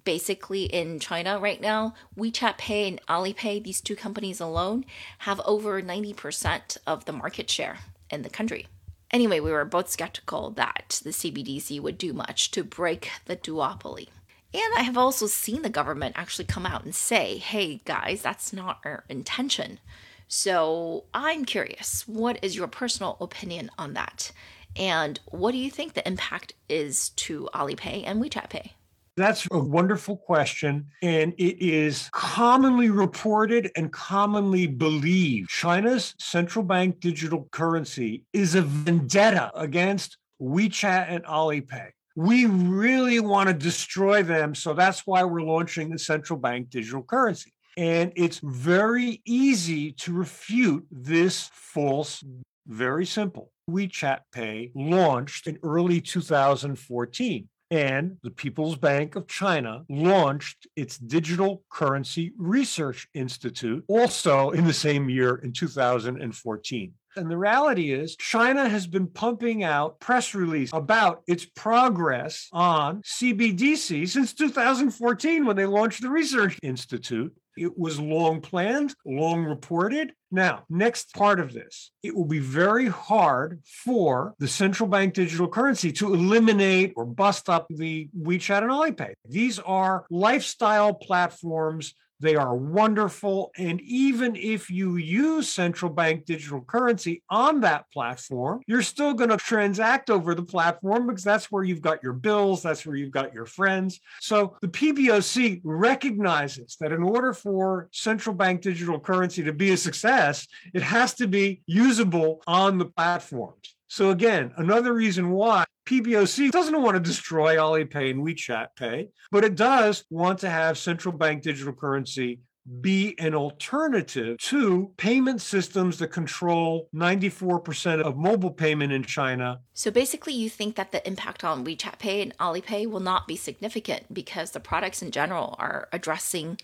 Basically, 0.04 0.64
in 0.64 1.00
China 1.00 1.40
right 1.40 1.62
now, 1.62 1.94
WeChat 2.18 2.58
Pay 2.58 2.88
and 2.88 3.06
Alipay, 3.08 3.64
these 3.64 3.82
two 3.82 3.96
companies 3.96 4.40
alone, 4.40 4.86
have 5.20 5.40
over 5.46 5.82
90% 5.82 6.78
of 6.88 7.06
the 7.06 7.12
market 7.12 7.50
share 7.50 7.80
in 8.10 8.24
the 8.24 8.30
country. 8.30 8.68
Anyway, 9.12 9.40
we 9.40 9.52
were 9.52 9.66
both 9.66 9.90
skeptical 9.90 10.52
that 10.52 11.02
the 11.04 11.12
CBDC 11.12 11.80
would 11.82 11.98
do 11.98 12.14
much 12.14 12.50
to 12.52 12.64
break 12.64 13.12
the 13.26 13.36
duopoly. 13.36 14.08
And 14.54 14.74
I 14.78 14.82
have 14.82 14.98
also 14.98 15.28
seen 15.28 15.62
the 15.62 15.70
government 15.70 16.16
actually 16.18 16.46
come 16.46 16.66
out 16.66 16.84
and 16.84 16.94
say, 16.94 17.38
hey 17.38 17.82
guys, 17.86 18.22
that's 18.22 18.52
not 18.52 18.80
our 18.84 19.06
intention. 19.08 19.80
So 20.28 21.06
I'm 21.14 21.46
curious, 21.46 22.08
what 22.08 22.40
is 22.42 22.56
your 22.56 22.68
personal 22.68 23.18
opinion 23.22 23.70
on 23.78 23.94
that? 23.94 24.32
And 24.76 25.20
what 25.28 25.52
do 25.52 25.58
you 25.58 25.70
think 25.70 25.94
the 25.94 26.08
impact 26.08 26.54
is 26.70 27.10
to 27.10 27.50
Alipay 27.54 28.04
and 28.06 28.22
WeChat 28.22 28.50
Pay? 28.50 28.74
That's 29.18 29.46
a 29.52 29.60
wonderful 29.60 30.16
question. 30.16 30.88
And 31.02 31.34
it 31.38 31.62
is 31.62 32.10
commonly 32.14 32.90
reported 32.90 33.70
and 33.76 33.92
commonly 33.92 34.68
believed. 34.68 35.50
China's 35.50 36.16
central 36.18 36.64
bank 36.64 37.02
digital 37.02 37.48
currency 37.52 38.24
is 38.32 38.56
a 38.56 38.62
vendetta 38.62 39.52
against 39.54 40.18
WeChat 40.42 41.08
and 41.10 41.26
Alipay. 41.26 41.90
We 42.16 42.46
really 42.46 43.20
want 43.20 43.48
to 43.48 43.54
destroy 43.54 44.24
them. 44.24 44.56
So 44.56 44.74
that's 44.74 45.06
why 45.08 45.24
we're 45.24 45.44
launching 45.44 45.90
the 45.90 46.00
central 46.00 46.38
bank 46.40 46.70
digital 46.70 47.04
currency. 47.04 47.54
And 47.78 48.12
it's 48.16 48.40
very 48.44 49.22
easy 49.26 49.94
to 49.94 50.14
refute 50.14 50.86
this 50.92 51.50
false, 51.54 52.24
very 52.68 53.06
simple. 53.06 53.52
WeChat 53.70 54.20
Pay 54.34 54.72
launched 54.76 55.48
in 55.48 55.58
early 55.64 56.02
2014 56.02 57.48
and 57.72 58.18
the 58.22 58.30
People's 58.30 58.76
Bank 58.76 59.16
of 59.16 59.28
China 59.28 59.86
launched 59.90 60.68
its 60.76 60.98
Digital 60.98 61.64
Currency 61.72 62.34
Research 62.38 63.08
Institute 63.14 63.86
also 63.88 64.52
in 64.52 64.66
the 64.66 64.74
same 64.74 65.10
year 65.10 65.36
in 65.38 65.54
2014. 65.54 66.94
And 67.16 67.30
the 67.30 67.38
reality 67.38 67.92
is, 67.92 68.16
China 68.16 68.70
has 68.70 68.88
been 68.88 69.08
pumping 69.08 69.64
out 69.64 70.00
press 70.00 70.34
release 70.34 70.70
about 70.74 71.24
its 71.28 71.46
progress 71.46 72.48
on 72.54 73.02
CBDC 73.02 74.08
since 74.08 74.34
2014 74.34 75.46
when 75.46 75.56
they 75.56 75.66
launched 75.66 76.02
the 76.02 76.10
Research 76.10 76.58
Institute. 76.64 77.36
It 77.58 77.78
was 77.78 78.00
long 78.00 78.40
planned, 78.40 78.96
long 79.06 79.44
reported. 79.44 80.14
Now, 80.32 80.64
next 80.70 81.14
part 81.14 81.42
of 81.42 81.52
this, 81.52 81.92
it 82.02 82.16
will 82.16 82.26
be 82.26 82.40
very 82.40 82.88
hard 82.88 83.60
for 83.66 84.34
the 84.40 84.48
central 84.48 84.88
bank 84.88 85.14
digital 85.14 85.50
currency 85.50 85.92
to 85.94 86.14
eliminate 86.14 86.94
or 86.96 87.06
bust 87.06 87.50
up 87.50 87.68
the 87.70 88.08
WeChat 88.18 88.64
and 88.64 88.72
Alipay. 88.72 89.14
These 89.28 89.60
are 89.60 90.06
lifestyle 90.10 90.94
platforms 90.94 91.94
they 92.22 92.36
are 92.36 92.56
wonderful. 92.56 93.52
And 93.58 93.82
even 93.82 94.36
if 94.36 94.70
you 94.70 94.98
use 94.98 95.52
central 95.52 95.92
bank 95.92 96.26
digital 96.26 96.62
currency 96.62 97.24
on 97.30 97.62
that 97.62 97.92
platform, 97.92 98.62
you're 98.68 98.82
still 98.82 99.14
going 99.14 99.32
to 99.32 99.38
transact 99.38 100.10
over 100.10 100.36
the 100.36 100.44
platform 100.44 101.08
because 101.08 101.24
that's 101.24 101.52
where 101.52 101.64
you've 101.64 101.82
got 101.82 102.04
your 102.04 102.14
bills, 102.14 102.62
that's 102.62 102.86
where 102.86 102.96
you've 102.96 103.12
got 103.12 103.34
your 103.34 103.46
friends. 103.46 104.00
So 104.20 104.56
the 104.62 104.68
PBOC 104.68 105.62
recognizes 105.64 106.78
that 106.80 106.92
in 106.92 107.04
order 107.04 107.34
for 107.34 107.90
central 107.92 108.36
bank 108.36 108.62
digital 108.62 109.00
currency 109.00 109.44
to 109.44 109.54
be 109.54 109.72
a 109.72 109.78
success, 109.78 110.48
it 110.74 110.84
has 110.84 111.16
to 111.16 111.28
be 111.28 111.62
usable 111.66 112.42
on 112.48 112.78
the 112.78 112.86
platforms. 112.86 113.76
So 113.92 114.12
again, 114.12 114.54
another 114.56 114.94
reason 114.94 115.32
why 115.32 115.66
PBOC 115.86 116.50
doesn't 116.50 116.82
want 116.82 116.96
to 116.96 117.02
destroy 117.02 117.58
Alipay 117.58 118.12
and 118.12 118.26
WeChat 118.26 118.68
Pay, 118.78 119.10
but 119.32 119.44
it 119.44 119.58
does 119.58 120.06
want 120.10 120.40
to 120.40 120.50
have 120.50 120.78
central 120.78 121.14
bank 121.14 121.44
digital 121.44 121.74
currency 121.74 122.40
be 122.80 123.16
an 123.20 123.36
alternative 123.36 124.38
to 124.38 124.94
payment 124.96 125.42
systems 125.42 125.98
that 125.98 126.08
control 126.08 126.88
94% 126.96 128.02
of 128.02 128.16
mobile 128.16 128.52
payment 128.52 128.94
in 128.94 129.04
China. 129.04 129.60
So 129.74 129.92
basically, 129.92 130.36
you 130.36 130.50
think 130.50 130.76
that 130.78 130.94
the 130.94 131.06
impact 131.06 131.44
on 131.44 131.66
WeChat 131.66 132.00
Pay 132.00 132.22
and 132.22 132.38
Alipay 132.38 132.90
will 132.90 133.02
not 133.02 133.28
be 133.28 133.36
significant 133.36 134.14
because 134.14 134.52
the 134.52 134.62
products 134.62 135.02
in 135.02 135.12
general 135.12 135.58
are 135.60 135.90
addressing 135.92 136.60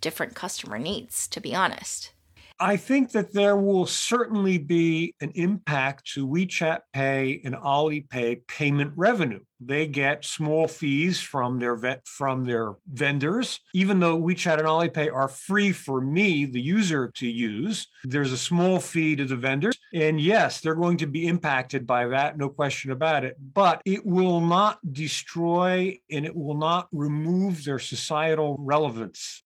different 0.00 0.34
customer 0.34 0.80
needs, 0.80 1.28
to 1.28 1.40
be 1.40 1.54
honest. 1.54 2.11
I 2.62 2.76
think 2.76 3.10
that 3.10 3.32
there 3.32 3.56
will 3.56 3.86
certainly 3.86 4.56
be 4.56 5.16
an 5.20 5.32
impact 5.34 6.12
to 6.12 6.28
WeChat 6.28 6.82
Pay 6.92 7.40
and 7.44 7.56
Alipay 7.56 8.46
payment 8.46 8.92
revenue. 8.94 9.40
They 9.58 9.88
get 9.88 10.24
small 10.24 10.68
fees 10.68 11.18
from 11.18 11.58
their 11.58 11.74
vet 11.74 12.06
from 12.06 12.44
their 12.44 12.74
vendors. 12.86 13.58
Even 13.74 13.98
though 13.98 14.16
WeChat 14.16 14.60
and 14.60 14.68
Alipay 14.68 15.12
are 15.12 15.26
free 15.26 15.72
for 15.72 16.00
me, 16.00 16.44
the 16.44 16.60
user, 16.60 17.10
to 17.16 17.26
use, 17.26 17.88
there's 18.04 18.30
a 18.30 18.38
small 18.38 18.78
fee 18.78 19.16
to 19.16 19.24
the 19.24 19.34
vendors. 19.34 19.76
And 19.92 20.20
yes, 20.20 20.60
they're 20.60 20.76
going 20.76 20.98
to 20.98 21.08
be 21.08 21.26
impacted 21.26 21.84
by 21.84 22.06
that, 22.06 22.38
no 22.38 22.48
question 22.48 22.92
about 22.92 23.24
it. 23.24 23.36
But 23.40 23.82
it 23.84 24.06
will 24.06 24.40
not 24.40 24.78
destroy 24.92 25.98
and 26.12 26.24
it 26.24 26.36
will 26.36 26.56
not 26.56 26.86
remove 26.92 27.64
their 27.64 27.80
societal 27.80 28.56
relevance. 28.60 29.42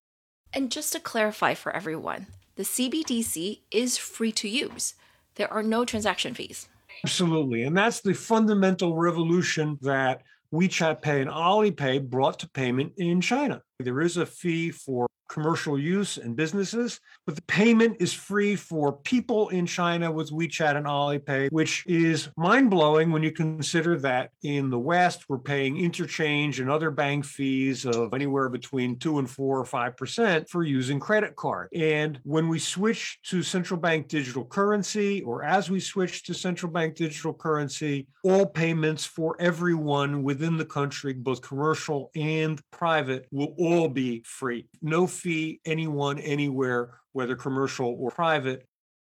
And 0.53 0.71
just 0.71 0.93
to 0.93 1.01
clarify 1.01 1.55
for 1.55 1.75
everyone, 1.75 2.27
the 2.57 2.63
CBDC 2.63 3.61
is 3.71 3.97
free 3.97 4.33
to 4.33 4.49
use. 4.49 4.95
There 5.37 5.53
are 5.53 5.63
no 5.63 5.85
transaction 5.85 6.35
fees. 6.35 6.69
Absolutely. 7.05 7.63
And 7.65 7.77
that's 7.77 8.01
the 8.01 8.15
fundamental 8.15 8.97
revolution 8.97 9.79
that 9.83 10.23
WeChat 10.53 11.03
Pay 11.03 11.21
and 11.21 11.31
Alipay 11.31 12.09
brought 12.09 12.39
to 12.41 12.49
payment 12.49 12.93
in 12.97 13.21
China. 13.21 13.63
There 13.79 14.01
is 14.01 14.17
a 14.17 14.25
fee 14.25 14.71
for 14.71 15.06
commercial 15.29 15.79
use 15.79 16.17
and 16.17 16.37
businesses, 16.37 17.01
but 17.27 17.37
the 17.37 17.43
payment 17.43 17.97
is 18.01 18.13
free 18.13 18.57
for 18.57 18.93
people 18.93 19.49
in 19.51 19.67
China 19.67 20.11
with 20.11 20.31
WeChat 20.31 20.77
and 20.77 20.87
Alipay, 20.87 21.51
which 21.51 21.85
is 21.87 22.29
mind 22.37 22.71
blowing 22.71 23.11
when 23.11 23.23
you 23.23 23.33
consider 23.33 23.99
that 23.99 24.31
in 24.43 24.71
the 24.71 24.79
West, 24.79 25.25
we're 25.29 25.39
paying 25.39 25.77
interchange 25.79 26.61
and 26.61 26.71
other 26.71 26.91
bank 26.91 27.25
fees 27.25 27.85
of 27.85 28.15
anywhere 28.15 28.49
between 28.49 28.99
two 28.99 29.19
and 29.19 29.29
four 29.29 29.59
or 29.59 29.65
five 29.65 29.97
percent 29.97 30.49
for 30.49 30.63
using 30.63 31.01
credit 31.01 31.37
card. 31.37 31.69
And 31.75 32.21
when 32.23 32.49
we 32.49 32.59
switch 32.59 33.19
to 33.25 33.43
central 33.43 33.81
bank 33.81 34.09
digital 34.09 34.45
currency, 34.45 35.23
or 35.23 35.45
as 35.45 35.71
we 35.71 35.81
switch 35.81 36.25
to 36.25 36.35
central 36.35 36.71
bank 36.71 36.95
digital 36.95 37.35
currency, 37.35 38.07
all 38.25 38.47
payments 38.47 39.05
for 39.05 39.37
everyone 39.41 40.23
within 40.23 40.57
the 40.57 40.65
country, 40.65 41.13
both 41.13 41.43
commercial 41.43 42.11
and 42.17 42.61
private, 42.71 43.27
will 43.31 43.55
all 43.59 43.89
be 43.89 44.23
free. 44.25 44.69
No 44.83 45.07
fee, 45.17 45.61
anyone, 45.65 46.19
anywhere, 46.19 47.01
whether 47.13 47.37
commercial 47.37 47.97
or 47.99 48.11
private. 48.11 48.67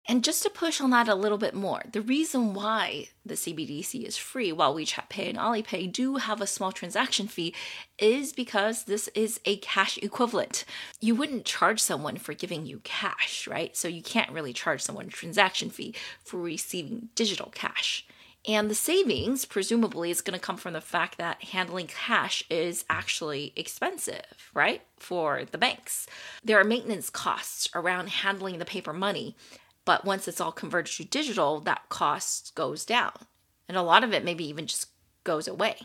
And 0.09 0.23
just 0.23 0.41
to 0.43 0.49
push 0.49 0.79
on 0.79 0.91
that 0.91 1.09
a 1.09 1.15
little 1.15 1.37
bit 1.37 1.53
more, 1.53 1.81
the 1.91 1.99
reason 1.99 2.53
why 2.53 3.09
the 3.25 3.33
CBDC 3.33 4.05
is 4.05 4.15
free 4.15 4.53
while 4.53 4.73
WeChat 4.73 5.09
Pay 5.09 5.29
and 5.29 5.37
Alipay 5.37 5.91
do 5.91 6.15
have 6.15 6.39
a 6.39 6.47
small 6.47 6.71
transaction 6.71 7.27
fee 7.27 7.53
is 7.99 8.31
because 8.31 8.85
this 8.85 9.09
is 9.09 9.41
a 9.43 9.57
cash 9.57 9.97
equivalent. 9.97 10.63
You 11.01 11.13
wouldn't 11.13 11.43
charge 11.43 11.81
someone 11.81 12.15
for 12.15 12.33
giving 12.33 12.65
you 12.65 12.79
cash, 12.85 13.49
right? 13.49 13.75
So 13.75 13.89
you 13.89 14.01
can't 14.01 14.31
really 14.31 14.53
charge 14.53 14.81
someone 14.81 15.07
a 15.07 15.09
transaction 15.09 15.69
fee 15.69 15.93
for 16.23 16.37
receiving 16.39 17.09
digital 17.15 17.51
cash. 17.53 18.06
And 18.47 18.69
the 18.69 18.75
savings, 18.75 19.43
presumably, 19.43 20.09
is 20.09 20.21
going 20.21 20.39
to 20.39 20.43
come 20.43 20.55
from 20.55 20.71
the 20.71 20.79
fact 20.79 21.17
that 21.17 21.43
handling 21.43 21.87
cash 21.87 22.43
is 22.49 22.85
actually 22.89 23.51
expensive, 23.57 24.49
right? 24.53 24.81
For 24.95 25.43
the 25.51 25.57
banks. 25.57 26.07
There 26.41 26.57
are 26.57 26.63
maintenance 26.63 27.09
costs 27.09 27.69
around 27.75 28.07
handling 28.07 28.57
the 28.57 28.65
paper 28.65 28.93
money, 28.93 29.35
but 29.83 30.05
once 30.05 30.29
it's 30.29 30.39
all 30.39 30.53
converted 30.53 30.93
to 30.93 31.03
digital, 31.03 31.59
that 31.61 31.89
cost 31.89 32.55
goes 32.55 32.85
down. 32.85 33.11
And 33.67 33.75
a 33.75 33.81
lot 33.81 34.05
of 34.05 34.13
it 34.13 34.23
maybe 34.23 34.47
even 34.47 34.65
just 34.65 34.87
goes 35.25 35.49
away. 35.49 35.75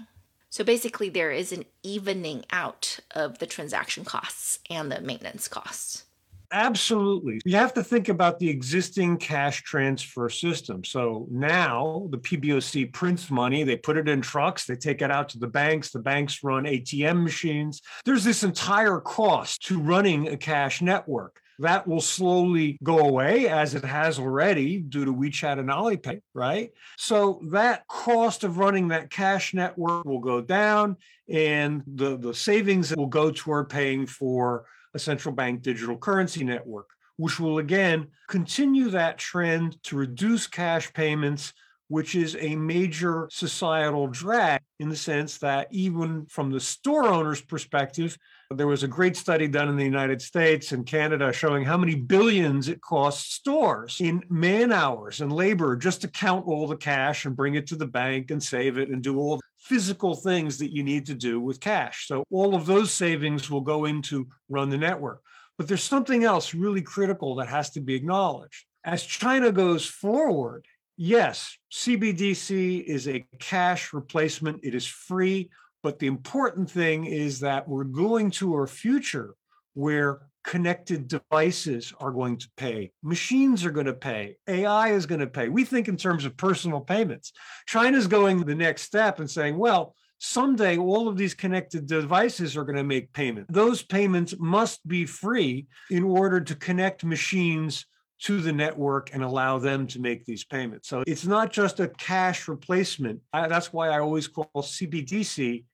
So 0.48 0.62
basically, 0.62 1.08
there 1.08 1.32
is 1.32 1.50
an 1.50 1.64
evening 1.82 2.44
out 2.52 3.00
of 3.10 3.40
the 3.40 3.46
transaction 3.46 4.04
costs 4.04 4.60
and 4.70 4.92
the 4.92 5.00
maintenance 5.00 5.48
costs. 5.48 6.04
Absolutely. 6.52 7.40
You 7.46 7.56
have 7.56 7.72
to 7.74 7.82
think 7.82 8.10
about 8.10 8.38
the 8.38 8.48
existing 8.48 9.16
cash 9.16 9.62
transfer 9.62 10.28
system. 10.28 10.84
So 10.84 11.26
now 11.30 12.06
the 12.10 12.18
PBOC 12.18 12.92
prints 12.92 13.30
money, 13.30 13.64
they 13.64 13.76
put 13.76 13.96
it 13.96 14.08
in 14.08 14.20
trucks, 14.20 14.66
they 14.66 14.76
take 14.76 15.00
it 15.00 15.10
out 15.10 15.30
to 15.30 15.38
the 15.38 15.46
banks, 15.46 15.90
the 15.90 15.98
banks 15.98 16.44
run 16.44 16.64
ATM 16.64 17.22
machines. 17.22 17.80
There's 18.04 18.24
this 18.24 18.44
entire 18.44 19.00
cost 19.00 19.64
to 19.66 19.80
running 19.80 20.28
a 20.28 20.36
cash 20.36 20.82
network. 20.82 21.40
That 21.58 21.86
will 21.86 22.00
slowly 22.00 22.78
go 22.82 22.98
away 22.98 23.48
as 23.48 23.74
it 23.74 23.84
has 23.84 24.18
already 24.18 24.78
due 24.78 25.04
to 25.04 25.14
WeChat 25.14 25.58
and 25.58 25.68
Alipay, 25.68 26.20
right? 26.34 26.70
So 26.98 27.40
that 27.50 27.86
cost 27.86 28.44
of 28.44 28.58
running 28.58 28.88
that 28.88 29.10
cash 29.10 29.54
network 29.54 30.04
will 30.04 30.18
go 30.18 30.40
down 30.40 30.96
and 31.28 31.82
the, 31.86 32.18
the 32.18 32.34
savings 32.34 32.94
will 32.94 33.06
go 33.06 33.30
toward 33.30 33.68
paying 33.68 34.06
for 34.06 34.64
a 34.94 34.98
central 34.98 35.34
bank 35.34 35.62
digital 35.62 35.96
currency 35.96 36.44
network, 36.44 36.90
which 37.16 37.40
will 37.40 37.58
again 37.58 38.08
continue 38.28 38.90
that 38.90 39.18
trend 39.18 39.82
to 39.84 39.96
reduce 39.96 40.46
cash 40.46 40.92
payments, 40.92 41.52
which 41.88 42.14
is 42.14 42.36
a 42.40 42.56
major 42.56 43.28
societal 43.30 44.06
drag 44.06 44.60
in 44.80 44.88
the 44.88 44.96
sense 44.96 45.38
that 45.38 45.68
even 45.70 46.24
from 46.26 46.50
the 46.50 46.60
store 46.60 47.06
owner's 47.06 47.42
perspective, 47.42 48.16
there 48.50 48.66
was 48.66 48.82
a 48.82 48.88
great 48.88 49.16
study 49.16 49.48
done 49.48 49.68
in 49.68 49.76
the 49.76 49.84
United 49.84 50.20
States 50.20 50.72
and 50.72 50.86
Canada 50.86 51.32
showing 51.32 51.64
how 51.64 51.76
many 51.76 51.94
billions 51.94 52.68
it 52.68 52.80
costs 52.80 53.34
stores 53.34 53.98
in 54.00 54.22
man 54.28 54.72
hours 54.72 55.20
and 55.20 55.32
labor 55.32 55.76
just 55.76 56.00
to 56.00 56.08
count 56.08 56.46
all 56.46 56.66
the 56.66 56.76
cash 56.76 57.24
and 57.24 57.36
bring 57.36 57.54
it 57.54 57.66
to 57.66 57.76
the 57.76 57.86
bank 57.86 58.30
and 58.30 58.42
save 58.42 58.78
it 58.78 58.88
and 58.88 59.02
do 59.02 59.18
all 59.18 59.40
physical 59.72 60.14
things 60.14 60.58
that 60.58 60.70
you 60.70 60.82
need 60.82 61.06
to 61.06 61.14
do 61.14 61.40
with 61.40 61.58
cash. 61.58 62.06
So 62.06 62.24
all 62.30 62.54
of 62.54 62.66
those 62.66 62.92
savings 62.92 63.50
will 63.50 63.62
go 63.62 63.86
into 63.86 64.28
run 64.50 64.68
the 64.68 64.76
network. 64.76 65.22
But 65.56 65.66
there's 65.66 65.82
something 65.82 66.24
else 66.24 66.52
really 66.52 66.82
critical 66.82 67.36
that 67.36 67.48
has 67.48 67.70
to 67.70 67.80
be 67.80 67.94
acknowledged. 67.94 68.66
As 68.84 69.02
China 69.02 69.50
goes 69.50 69.86
forward, 69.86 70.66
yes, 70.98 71.56
CBDC 71.72 72.84
is 72.84 73.08
a 73.08 73.24
cash 73.38 73.94
replacement, 73.94 74.60
it 74.62 74.74
is 74.74 74.84
free. 74.86 75.48
But 75.82 75.98
the 75.98 76.06
important 76.06 76.70
thing 76.70 77.06
is 77.06 77.40
that 77.40 77.66
we're 77.66 77.84
going 77.84 78.30
to 78.32 78.58
a 78.58 78.66
future 78.66 79.34
where 79.72 80.20
connected 80.44 81.08
devices 81.08 81.92
are 82.00 82.10
going 82.10 82.36
to 82.38 82.48
pay, 82.56 82.92
machines 83.02 83.64
are 83.64 83.70
going 83.70 83.86
to 83.86 83.92
pay, 83.92 84.36
AI 84.48 84.88
is 84.88 85.06
going 85.06 85.20
to 85.20 85.26
pay. 85.26 85.48
We 85.48 85.64
think 85.64 85.88
in 85.88 85.96
terms 85.96 86.24
of 86.24 86.36
personal 86.36 86.80
payments. 86.80 87.32
China's 87.66 88.06
going 88.06 88.44
the 88.44 88.54
next 88.54 88.82
step 88.82 89.20
and 89.20 89.30
saying, 89.30 89.56
well, 89.56 89.94
someday 90.18 90.78
all 90.78 91.08
of 91.08 91.16
these 91.16 91.34
connected 91.34 91.86
devices 91.86 92.56
are 92.56 92.64
going 92.64 92.76
to 92.76 92.84
make 92.84 93.12
payment. 93.12 93.46
Those 93.50 93.82
payments 93.82 94.34
must 94.38 94.86
be 94.86 95.04
free 95.04 95.66
in 95.90 96.04
order 96.04 96.40
to 96.40 96.54
connect 96.54 97.04
machines 97.04 97.86
to 98.20 98.40
the 98.40 98.52
network 98.52 99.10
and 99.12 99.24
allow 99.24 99.58
them 99.58 99.86
to 99.88 100.00
make 100.00 100.24
these 100.24 100.44
payments. 100.44 100.88
So 100.88 101.02
it's 101.08 101.26
not 101.26 101.52
just 101.52 101.80
a 101.80 101.88
cash 101.88 102.46
replacement. 102.46 103.20
I, 103.32 103.48
that's 103.48 103.72
why 103.72 103.88
I 103.88 103.98
always 103.98 104.28
call 104.28 104.48
CBDC 104.56 105.64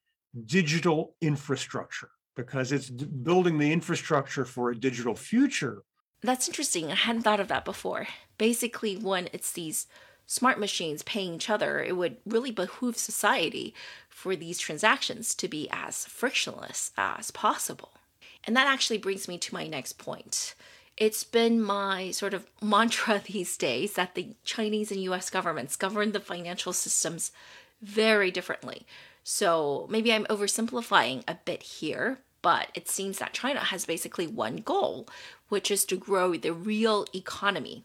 digital 0.46 1.14
infrastructure 1.20 2.10
because 2.38 2.70
it's 2.70 2.88
building 2.88 3.58
the 3.58 3.72
infrastructure 3.72 4.44
for 4.44 4.70
a 4.70 4.78
digital 4.78 5.16
future. 5.16 5.82
That's 6.22 6.46
interesting. 6.46 6.90
I 6.92 6.94
hadn't 6.94 7.22
thought 7.22 7.40
of 7.40 7.48
that 7.48 7.64
before. 7.64 8.06
Basically, 8.38 8.96
when 8.96 9.28
it's 9.32 9.50
these 9.50 9.88
smart 10.24 10.60
machines 10.60 11.02
paying 11.02 11.34
each 11.34 11.50
other, 11.50 11.80
it 11.80 11.96
would 11.96 12.18
really 12.24 12.52
behoove 12.52 12.96
society 12.96 13.74
for 14.08 14.36
these 14.36 14.60
transactions 14.60 15.34
to 15.34 15.48
be 15.48 15.68
as 15.72 16.06
frictionless 16.06 16.92
as 16.96 17.32
possible. 17.32 17.90
And 18.44 18.56
that 18.56 18.68
actually 18.68 18.98
brings 18.98 19.26
me 19.26 19.36
to 19.38 19.54
my 19.54 19.66
next 19.66 19.98
point. 19.98 20.54
It's 20.96 21.24
been 21.24 21.60
my 21.60 22.12
sort 22.12 22.34
of 22.34 22.46
mantra 22.62 23.20
these 23.26 23.56
days 23.56 23.94
that 23.94 24.14
the 24.14 24.36
Chinese 24.44 24.92
and 24.92 25.02
US 25.02 25.28
governments 25.28 25.74
govern 25.74 26.12
the 26.12 26.20
financial 26.20 26.72
systems 26.72 27.32
very 27.82 28.30
differently. 28.30 28.86
So 29.24 29.88
maybe 29.90 30.12
I'm 30.12 30.24
oversimplifying 30.26 31.22
a 31.26 31.36
bit 31.44 31.62
here, 31.62 32.20
but 32.42 32.68
it 32.74 32.88
seems 32.88 33.18
that 33.18 33.32
China 33.32 33.60
has 33.60 33.84
basically 33.84 34.26
one 34.26 34.56
goal, 34.56 35.08
which 35.48 35.70
is 35.70 35.84
to 35.86 35.96
grow 35.96 36.36
the 36.36 36.52
real 36.52 37.06
economy. 37.14 37.84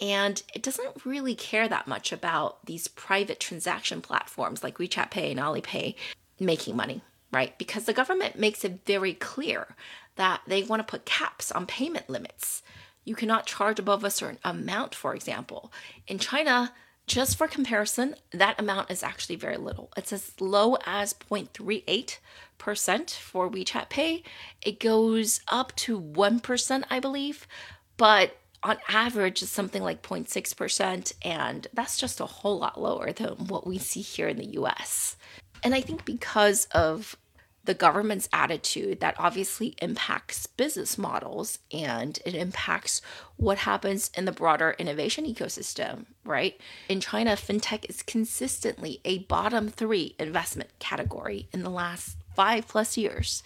And 0.00 0.42
it 0.54 0.62
doesn't 0.62 1.04
really 1.04 1.34
care 1.34 1.68
that 1.68 1.86
much 1.86 2.12
about 2.12 2.64
these 2.66 2.88
private 2.88 3.40
transaction 3.40 4.00
platforms 4.00 4.62
like 4.62 4.78
WeChat 4.78 5.10
Pay 5.10 5.30
and 5.30 5.40
Alipay 5.40 5.94
making 6.38 6.76
money, 6.76 7.02
right? 7.32 7.56
Because 7.58 7.84
the 7.84 7.92
government 7.92 8.38
makes 8.38 8.64
it 8.64 8.80
very 8.86 9.12
clear 9.12 9.76
that 10.16 10.40
they 10.46 10.62
want 10.62 10.80
to 10.80 10.90
put 10.90 11.04
caps 11.04 11.52
on 11.52 11.66
payment 11.66 12.08
limits. 12.08 12.62
You 13.04 13.14
cannot 13.14 13.46
charge 13.46 13.78
above 13.78 14.04
a 14.04 14.10
certain 14.10 14.38
amount, 14.44 14.94
for 14.94 15.14
example. 15.14 15.72
In 16.06 16.18
China, 16.18 16.72
just 17.10 17.36
for 17.36 17.48
comparison, 17.48 18.14
that 18.30 18.60
amount 18.60 18.88
is 18.88 19.02
actually 19.02 19.34
very 19.34 19.56
little. 19.56 19.90
It's 19.96 20.12
as 20.12 20.40
low 20.40 20.76
as 20.86 21.12
0.38 21.12 22.18
percent 22.56 23.10
for 23.10 23.50
WeChat 23.50 23.88
Pay. 23.88 24.22
It 24.62 24.78
goes 24.78 25.40
up 25.48 25.74
to 25.76 26.00
1%, 26.00 26.84
I 26.88 27.00
believe, 27.00 27.48
but 27.96 28.36
on 28.62 28.76
average 28.86 29.42
it's 29.42 29.50
something 29.50 29.82
like 29.82 30.02
0.6%, 30.02 31.12
and 31.22 31.66
that's 31.74 31.98
just 31.98 32.20
a 32.20 32.26
whole 32.26 32.60
lot 32.60 32.80
lower 32.80 33.10
than 33.10 33.30
what 33.48 33.66
we 33.66 33.78
see 33.78 34.02
here 34.02 34.28
in 34.28 34.36
the 34.36 34.52
US. 34.60 35.16
And 35.64 35.74
I 35.74 35.80
think 35.80 36.04
because 36.04 36.66
of 36.66 37.16
the 37.64 37.74
government's 37.74 38.28
attitude 38.32 39.00
that 39.00 39.14
obviously 39.18 39.74
impacts 39.82 40.46
business 40.46 40.96
models 40.96 41.58
and 41.70 42.18
it 42.24 42.34
impacts 42.34 43.02
what 43.36 43.58
happens 43.58 44.10
in 44.16 44.24
the 44.24 44.32
broader 44.32 44.74
innovation 44.78 45.24
ecosystem, 45.24 46.06
right? 46.24 46.58
In 46.88 47.00
China, 47.00 47.32
fintech 47.32 47.88
is 47.88 48.02
consistently 48.02 49.00
a 49.04 49.18
bottom 49.18 49.68
three 49.68 50.14
investment 50.18 50.70
category 50.78 51.48
in 51.52 51.62
the 51.62 51.70
last 51.70 52.16
five 52.34 52.66
plus 52.66 52.96
years. 52.96 53.42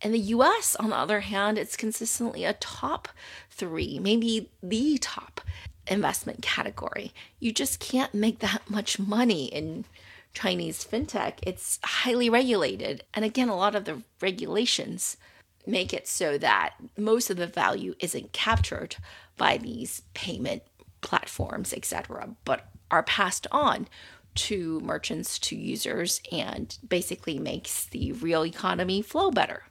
In 0.00 0.12
the 0.12 0.18
US, 0.18 0.76
on 0.76 0.90
the 0.90 0.96
other 0.96 1.20
hand, 1.20 1.58
it's 1.58 1.76
consistently 1.76 2.44
a 2.44 2.54
top 2.54 3.08
three, 3.50 3.98
maybe 3.98 4.50
the 4.62 4.96
top 4.98 5.40
investment 5.88 6.42
category. 6.42 7.12
You 7.40 7.52
just 7.52 7.80
can't 7.80 8.14
make 8.14 8.38
that 8.38 8.70
much 8.70 8.98
money 8.98 9.46
in 9.46 9.84
Chinese 10.40 10.84
fintech. 10.84 11.34
It's 11.42 11.80
highly 11.82 12.30
regulated. 12.30 13.02
And 13.12 13.24
again, 13.24 13.48
a 13.48 13.56
lot 13.56 13.74
of 13.74 13.86
the 13.86 14.02
regulations 14.20 15.16
make 15.66 15.92
it 15.92 16.06
so 16.06 16.38
that 16.38 16.74
most 16.96 17.28
of 17.28 17.38
the 17.38 17.48
value 17.48 17.96
isn't 17.98 18.32
captured 18.32 18.94
by 19.36 19.56
these 19.56 20.02
payment 20.14 20.62
platforms, 21.00 21.72
etc., 21.72 22.36
but 22.44 22.68
are 22.88 23.02
passed 23.02 23.48
on 23.50 23.88
to 24.36 24.78
merchants, 24.78 25.40
to 25.40 25.56
users, 25.56 26.20
and 26.30 26.78
basically 26.88 27.40
makes 27.40 27.86
the 27.86 28.12
real 28.12 28.46
economy 28.46 29.02
flow 29.02 29.32
better. 29.32 29.64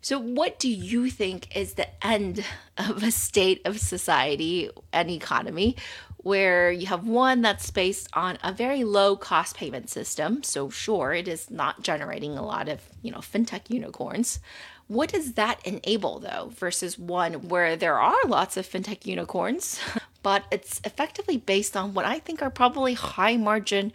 So, 0.00 0.18
what 0.18 0.58
do 0.58 0.70
you 0.70 1.10
think 1.10 1.54
is 1.54 1.74
the 1.74 1.88
end 2.04 2.44
of 2.78 3.02
a 3.02 3.10
state 3.10 3.60
of 3.66 3.78
society 3.78 4.70
and 4.90 5.10
economy 5.10 5.76
where 6.24 6.72
you 6.72 6.86
have 6.86 7.06
one 7.06 7.42
that's 7.42 7.70
based 7.70 8.08
on 8.14 8.38
a 8.42 8.52
very 8.52 8.82
low 8.82 9.14
cost 9.14 9.56
payment 9.56 9.90
system? 9.90 10.42
So, 10.42 10.70
sure, 10.70 11.12
it 11.12 11.28
is 11.28 11.50
not 11.50 11.82
generating 11.82 12.36
a 12.36 12.44
lot 12.44 12.68
of, 12.68 12.80
you 13.02 13.12
know, 13.12 13.18
fintech 13.18 13.68
unicorns. 13.70 14.40
What 14.86 15.12
does 15.12 15.34
that 15.34 15.64
enable 15.64 16.18
though, 16.18 16.50
versus 16.56 16.98
one 16.98 17.48
where 17.48 17.76
there 17.76 17.98
are 17.98 18.26
lots 18.26 18.56
of 18.56 18.66
fintech 18.66 19.06
unicorns, 19.06 19.78
but 20.22 20.44
it's 20.50 20.80
effectively 20.84 21.36
based 21.36 21.76
on 21.76 21.94
what 21.94 22.04
I 22.04 22.18
think 22.18 22.42
are 22.42 22.50
probably 22.50 22.94
high 22.94 23.36
margin, 23.36 23.92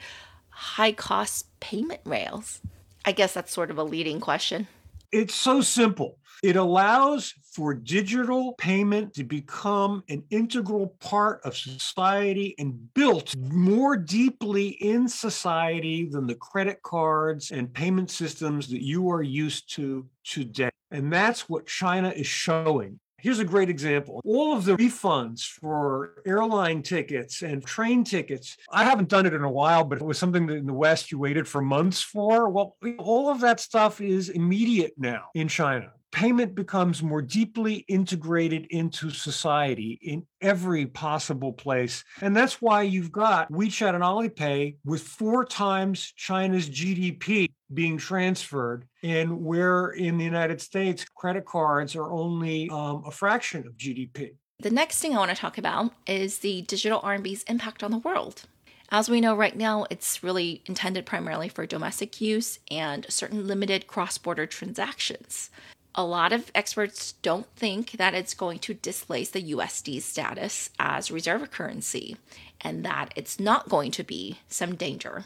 high 0.50 0.92
cost 0.92 1.48
payment 1.60 2.02
rails? 2.06 2.62
I 3.06 3.12
guess 3.12 3.34
that's 3.34 3.52
sort 3.52 3.72
of 3.72 3.78
a 3.78 3.84
leading 3.84 4.20
question. 4.20 4.68
It's 5.12 5.34
so 5.34 5.62
simple. 5.62 6.18
It 6.44 6.56
allows 6.56 7.34
for 7.60 7.74
digital 7.74 8.54
payment 8.54 9.14
to 9.14 9.26
become 9.26 10.02
an 10.08 10.24
integral 10.30 10.96
part 11.02 11.42
of 11.44 11.58
society 11.58 12.56
and 12.58 12.94
built 12.94 13.36
more 13.36 13.98
deeply 13.98 14.70
in 14.70 15.10
society 15.10 16.08
than 16.10 16.26
the 16.26 16.36
credit 16.36 16.82
cards 16.84 17.52
and 17.52 17.74
payment 17.74 18.10
systems 18.10 18.70
that 18.70 18.82
you 18.82 19.12
are 19.12 19.22
used 19.22 19.76
to 19.76 20.08
today. 20.24 20.70
And 20.92 21.12
that's 21.12 21.50
what 21.50 21.68
China 21.68 22.12
is 22.12 22.26
showing. 22.26 22.98
Here's 23.18 23.40
a 23.40 23.44
great 23.44 23.70
example. 23.70 24.22
All 24.24 24.56
of 24.56 24.64
the 24.64 24.78
refunds 24.78 25.46
for 25.46 26.24
airline 26.26 26.82
tickets 26.82 27.42
and 27.42 27.66
train 27.66 28.06
tickets, 28.06 28.56
I 28.72 28.86
haven't 28.86 29.10
done 29.10 29.26
it 29.26 29.34
in 29.34 29.44
a 29.44 29.52
while, 29.52 29.84
but 29.84 29.98
it 29.98 30.06
was 30.06 30.18
something 30.18 30.48
that 30.48 30.56
in 30.56 30.66
the 30.66 30.72
West 30.72 31.12
you 31.12 31.20
waited 31.20 31.46
for 31.46 31.62
months 31.62 32.02
for. 32.02 32.48
Well, 32.48 32.78
all 33.00 33.30
of 33.30 33.42
that 33.42 33.60
stuff 33.60 34.00
is 34.00 34.30
immediate 34.30 34.94
now 34.98 35.26
in 35.36 35.50
China. 35.50 35.92
Payment 36.12 36.56
becomes 36.56 37.04
more 37.04 37.22
deeply 37.22 37.86
integrated 37.88 38.66
into 38.70 39.10
society 39.10 40.00
in 40.02 40.26
every 40.42 40.86
possible 40.86 41.54
place. 41.54 42.04
And 42.22 42.36
that's 42.36 42.62
why 42.62 42.84
you've 42.84 43.12
got 43.12 43.52
WeChat 43.52 43.96
and 43.96 44.04
Alipay 44.04 44.78
with 44.86 45.04
four 45.04 45.46
times 45.46 46.14
China's 46.16 46.70
GDP 46.70 47.50
being 47.74 47.98
transferred, 47.98 48.88
and 49.04 49.44
where 49.44 49.90
in 49.90 50.18
the 50.18 50.26
United 50.26 50.60
States, 50.60 51.06
credit 51.16 51.46
cards 51.46 51.96
are 51.96 52.12
only 52.12 52.70
um, 52.72 53.04
a 53.06 53.12
fraction 53.12 53.68
of 53.68 53.78
GDP. 53.78 54.32
The 54.62 54.72
next 54.72 55.00
thing 55.00 55.16
I 55.16 55.20
want 55.20 55.32
to 55.32 55.38
talk 55.38 55.58
about 55.58 55.94
is 56.08 56.40
the 56.40 56.64
digital 56.64 57.00
RMB's 57.02 57.44
impact 57.44 57.84
on 57.84 57.92
the 57.92 58.00
world. 58.00 58.44
As 58.92 59.08
we 59.08 59.22
know 59.22 59.36
right 59.36 59.56
now, 59.56 59.86
it's 59.92 60.24
really 60.24 60.64
intended 60.66 61.06
primarily 61.06 61.48
for 61.48 61.66
domestic 61.68 62.20
use 62.20 62.58
and 62.72 63.06
certain 63.08 63.46
limited 63.46 63.86
cross 63.86 64.18
border 64.18 64.48
transactions. 64.48 65.52
A 66.00 66.06
lot 66.06 66.32
of 66.32 66.50
experts 66.56 67.16
don't 67.22 67.46
think 67.58 67.92
that 67.92 68.14
it's 68.14 68.34
going 68.34 68.60
to 68.60 68.74
displace 68.74 69.32
the 69.32 69.52
USD's 69.52 70.06
status 70.06 70.70
as 70.80 71.12
reserve 71.12 71.52
currency 71.52 72.16
and 72.62 72.86
that 72.86 73.12
it's 73.18 73.38
not 73.38 73.68
going 73.68 73.92
to 73.92 74.04
be 74.06 74.40
some 74.48 74.76
danger 74.76 75.26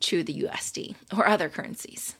to 0.00 0.22
the 0.22 0.44
USD 0.44 0.94
or 1.14 1.28
other 1.28 1.50
currencies. 1.50 2.14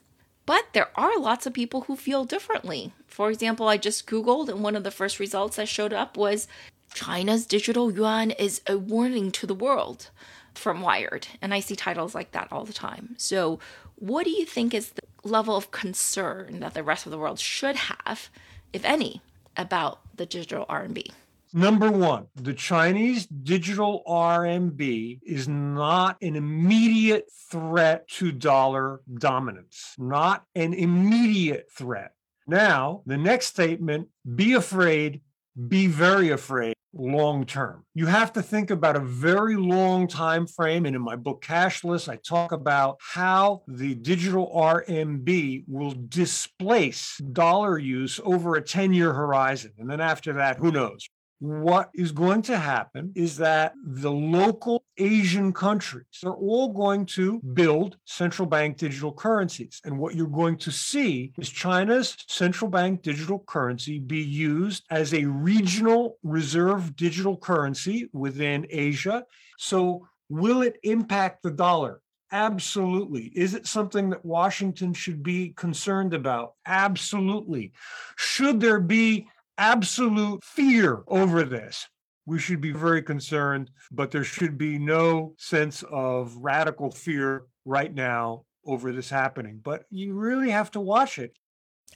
But 0.45 0.65
there 0.75 0.91
are 0.95 1.19
lots 1.19 1.47
of 1.47 1.55
people 1.55 1.81
who 1.83 1.97
feel 1.97 2.27
differently. 2.27 2.93
For 3.07 3.31
example, 3.31 3.67
I 3.67 3.79
just 3.79 4.07
Googled, 4.07 4.51
and 4.51 4.63
one 4.63 4.77
of 4.77 4.85
the 4.85 4.91
first 4.91 5.19
results 5.19 5.57
that 5.57 5.67
showed 5.67 5.95
up 5.95 6.19
was 6.19 6.49
China's 6.93 7.47
digital 7.47 7.91
yuan 7.91 8.31
is 8.33 8.61
a 8.67 8.77
warning 8.77 9.31
to 9.33 9.47
the 9.47 9.55
world 9.55 10.11
from 10.53 10.83
Wired, 10.83 11.29
and 11.41 11.55
I 11.55 11.61
see 11.61 11.77
titles 11.77 12.15
like 12.15 12.33
that 12.33 12.49
all 12.53 12.67
the 12.67 12.75
time. 12.75 13.15
So, 13.17 13.59
what 13.95 14.25
do 14.25 14.31
you 14.31 14.45
think 14.45 14.75
is 14.75 14.91
the 14.91 15.01
level 15.25 15.57
of 15.57 15.71
concern 15.71 16.61
that 16.61 16.75
the 16.75 16.83
rest 16.83 17.07
of 17.07 17.13
the 17.13 17.19
world 17.19 17.39
should 17.39 17.77
have, 17.77 18.31
if 18.73 18.85
any, 18.85 19.23
about 19.57 20.01
the 20.17 20.27
digital 20.27 20.67
RMB? 20.67 21.11
Number 21.53 21.91
one, 21.91 22.27
the 22.35 22.53
Chinese 22.53 23.27
digital 23.27 24.03
RMB 24.07 25.21
is 25.25 25.49
not 25.49 26.17
an 26.21 26.37
immediate 26.37 27.31
threat 27.51 28.07
to 28.09 28.33
dollar 28.33 29.01
dominance, 29.15 29.95
not 29.97 30.45
an 30.55 30.75
immediate 30.75 31.69
threat. 31.73 32.13
Now, 32.47 33.03
the 33.07 33.17
next 33.17 33.47
statement 33.47 34.09
be 34.35 34.53
afraid, 34.53 35.23
be 35.69 35.87
very 35.87 36.31
afraid 36.31 36.76
long 36.99 37.45
term. 37.47 37.85
You 37.95 38.07
have 38.07 38.33
to 38.35 38.43
think 38.43 38.71
about 38.71 38.97
a 38.97 39.01
very 39.01 39.57
long 39.57 40.09
time 40.09 40.47
frame. 40.47 40.87
And 40.87 40.97
in 40.97 41.03
my 41.03 41.17
book 41.17 41.43
Cashless, 41.43 42.09
I 42.09 42.17
talk 42.17 42.53
about 42.53 42.99
how 43.01 43.63
the 43.69 43.95
digital 43.95 44.51
RMB 44.55 45.65
will 45.69 45.95
displace 46.09 47.19
dollar 47.19 47.79
use 47.79 48.21
over 48.25 48.57
a 48.57 48.63
10 48.63 48.93
year 48.93 49.13
horizon. 49.13 49.73
And 49.79 49.91
then 49.91 50.01
after 50.01 50.35
that, 50.35 50.59
who 50.59 50.71
knows? 50.71 51.09
What 51.39 51.91
is 51.95 52.13
going 52.13 52.43
to 52.43 52.57
happen 52.57 53.13
is 53.15 53.37
that 53.37 53.75
the 53.85 54.11
local 54.11 54.85
Asian 54.97 55.53
countries 55.53 56.23
are 56.25 56.35
all 56.35 56.73
going 56.73 57.05
to 57.05 57.41
build 57.53 57.99
central 58.05 58.47
bank 58.47 58.79
digital 58.79 59.13
currencies. 59.13 59.81
And 59.85 59.99
what 59.99 60.15
you're 60.15 60.27
going 60.27 60.57
to 60.59 60.71
see 60.71 61.33
is 61.39 61.51
China's 61.51 62.17
central 62.27 62.71
bank 62.71 63.03
digital 63.03 63.41
currency 63.47 63.99
be 63.99 64.23
used 64.23 64.85
as 64.91 65.13
a 65.13 65.25
regional 65.25 66.17
reserve 66.23 66.97
digital 66.97 67.37
currency 67.37 68.09
within 68.13 68.67
Asia. 68.71 69.25
So, 69.59 70.09
will 70.29 70.63
it 70.63 70.79
impact 70.83 71.43
the 71.43 71.51
dollar? 71.51 72.01
Absolutely. 72.33 73.31
Is 73.37 73.55
it 73.55 73.67
something 73.67 74.11
that 74.11 74.25
Washington 74.25 74.93
should 74.93 75.23
be 75.23 75.51
concerned 75.51 76.13
about? 76.13 76.55
Absolutely. 76.67 77.73
Should 78.17 78.61
there 78.61 78.81
be 78.81 79.29
absolute 79.59 80.43
fear 80.45 81.03
over 81.07 81.45
this. 81.45 81.87
We 82.27 82.39
should 82.39 82.61
be 82.61 82.73
very 82.73 83.03
concerned, 83.03 83.71
but 83.93 84.11
there 84.11 84.25
should 84.25 84.59
be 84.59 84.79
no 84.79 85.35
sense 85.39 85.85
of 85.91 86.37
radical 86.37 86.91
fear 86.91 87.45
right 87.65 87.95
now 87.95 88.45
over 88.65 88.93
this 88.93 89.09
happening. 89.09 89.61
But 89.63 89.85
you 89.91 90.15
really 90.15 90.51
have 90.51 90.71
to 90.73 90.81
watch 90.81 91.19
it. 91.19 91.37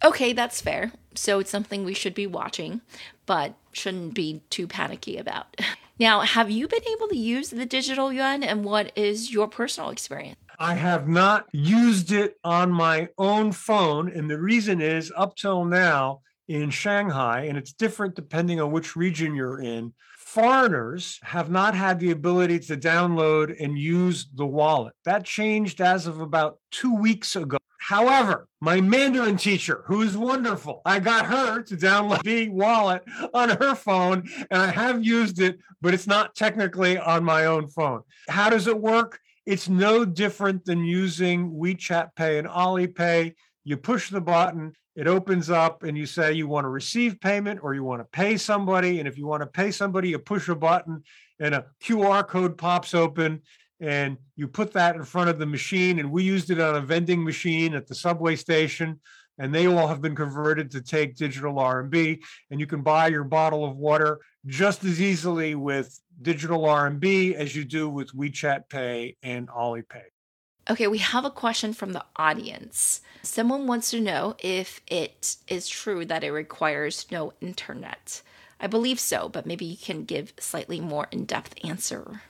Okay, 0.05 0.33
that's 0.33 0.61
fair. 0.61 0.93
So 1.15 1.41
it's 1.41 1.51
something 1.51 1.85
we 1.85 1.95
should 1.95 2.15
be 2.15 2.27
watching, 2.27 2.81
but 3.27 3.55
shouldn't 3.73 4.15
be 4.15 4.43
too 4.51 4.67
panicky 4.67 5.17
about. 5.17 5.61
Now, 6.01 6.21
have 6.21 6.51
you 6.51 6.67
been 6.67 6.81
able 6.97 7.09
to 7.09 7.17
use 7.17 7.51
the 7.51 7.67
digital 7.67 8.11
yuan 8.11 8.43
and 8.43 8.65
what 8.65 8.91
is 8.97 9.31
your 9.31 9.47
personal 9.47 9.91
experience? 9.91 10.39
I 10.59 10.73
have 10.73 11.09
not 11.09 11.45
used 11.53 12.11
it 12.11 12.37
on 12.43 12.73
my 12.73 13.11
own 13.19 13.53
phone. 13.53 14.11
And 14.11 14.31
the 14.31 14.41
reason 14.41 14.81
is 14.81 15.13
up 15.15 15.37
till 15.37 15.67
now, 15.67 16.23
in 16.51 16.69
Shanghai, 16.69 17.43
and 17.43 17.57
it's 17.57 17.73
different 17.73 18.17
depending 18.17 18.61
on 18.61 18.73
which 18.73 18.97
region 18.97 19.37
you're 19.37 19.61
in, 19.61 19.95
foreigners 20.19 21.21
have 21.23 21.49
not 21.49 21.77
had 21.77 22.01
the 22.01 22.11
ability 22.11 22.59
to 22.59 22.77
download 22.77 23.55
and 23.63 23.79
use 23.79 24.27
the 24.35 24.45
wallet. 24.47 24.93
That 25.05 25.25
changed 25.25 25.81
as 25.81 26.09
of 26.09 26.21
about 26.21 26.59
two 26.73 26.93
weeks 26.93 27.37
ago. 27.37 27.59
However, 27.79 28.49
my 28.61 28.81
Mandarin 28.81 29.37
teacher, 29.37 29.85
who 29.87 30.03
is 30.03 30.17
wonderful, 30.17 30.83
I 30.85 30.99
got 30.99 31.25
her 31.27 31.63
to 31.63 31.77
download 31.77 32.25
the 32.25 32.49
wallet 32.49 33.05
on 33.33 33.51
her 33.51 33.77
phone, 33.77 34.29
and 34.51 34.61
I 34.61 34.73
have 34.73 35.05
used 35.05 35.41
it, 35.41 35.61
but 35.81 35.95
it's 35.95 36.09
not 36.09 36.35
technically 36.35 36.99
on 36.99 37.23
my 37.23 37.47
own 37.47 37.69
phone. 37.69 38.03
How 38.29 38.51
does 38.51 38.67
it 38.67 38.81
work? 38.81 39.21
It's 39.47 39.69
no 39.69 40.05
different 40.05 40.65
than 40.65 40.83
using 40.85 41.53
WeChat 41.53 42.17
Pay 42.17 42.39
and 42.39 42.49
Alipay. 42.49 43.35
You 43.63 43.77
push 43.77 44.11
the 44.11 44.21
button, 44.21 44.73
it 44.97 45.07
opens 45.07 45.51
up 45.51 45.83
and 45.83 45.97
you 45.97 46.07
say 46.07 46.33
you 46.33 46.49
want 46.49 46.65
to 46.65 46.69
receive 46.69 47.21
payment 47.21 47.61
or 47.63 47.75
you 47.75 47.85
want 47.85 48.01
to 48.01 48.05
pay 48.07 48.37
somebody. 48.37 48.99
And 48.99 49.07
if 49.07 49.17
you 49.17 49.27
want 49.27 49.43
to 49.43 49.47
pay 49.47 49.71
somebody, 49.71 50.11
you 50.11 50.19
push 50.19 50.49
a 50.49 50.55
button 50.55 51.03
and 51.39 51.55
a 51.55 51.67
QR 51.83 52.27
code 52.27 52.59
pops 52.59 52.95
open 52.95 53.41
and 53.81 54.19
you 54.37 54.47
put 54.47 54.73
that 54.73 54.97
in 54.97 55.05
front 55.05 55.31
of 55.31 55.39
the 55.39 55.47
machine. 55.47 56.01
And 56.01 56.11
we 56.11 56.23
used 56.23 56.51
it 56.51 56.61
on 56.61 56.77
a 56.77 56.81
vending 56.81 57.25
machine 57.25 57.75
at 57.75 57.87
the 57.87 57.95
subway 57.95 58.37
station. 58.37 59.01
And 59.39 59.55
they 59.55 59.67
all 59.67 59.87
have 59.87 60.03
been 60.03 60.17
converted 60.17 60.71
to 60.73 60.83
take 60.83 61.17
digital 61.17 61.55
RMB. 61.55 62.21
And 62.51 62.61
you 62.61 62.67
can 62.67 62.83
buy 62.83 63.07
your 63.09 63.25
bottle 63.25 63.65
of 63.65 63.77
water 63.77 64.21
just 64.47 64.85
as 64.85 65.01
easily 65.01 65.55
with 65.55 65.99
digital 66.21 66.63
RMB 66.63 67.35
as 67.35 67.57
you 67.57 67.65
do 67.65 67.89
with 67.89 68.15
WeChat 68.15 68.69
Pay 68.69 69.17
and 69.23 69.49
Alipay. 69.49 70.03
Okay, 70.69 70.87
we 70.87 70.99
have 70.99 71.25
a 71.25 71.31
question 71.31 71.73
from 71.73 71.93
the 71.93 72.05
audience. 72.17 73.01
Someone 73.23 73.67
wants 73.67 73.91
to 73.91 74.01
know 74.01 74.37
if 74.39 74.81
it 74.87 75.37
is 75.49 75.69
true 75.69 76.05
that 76.05 76.25
it 76.25 76.33
requires 76.33 77.07
no 77.11 77.33
internet. 77.41 78.23
I 78.61 78.67
believe 78.67 79.01
so, 79.01 79.29
but 79.29 79.47
maybe 79.47 79.65
you 79.65 79.77
can 79.77 80.05
give 80.05 80.35
slightly 80.39 80.81
more 80.81 81.09
in-depth 81.11 81.55
answer. 81.65 82.23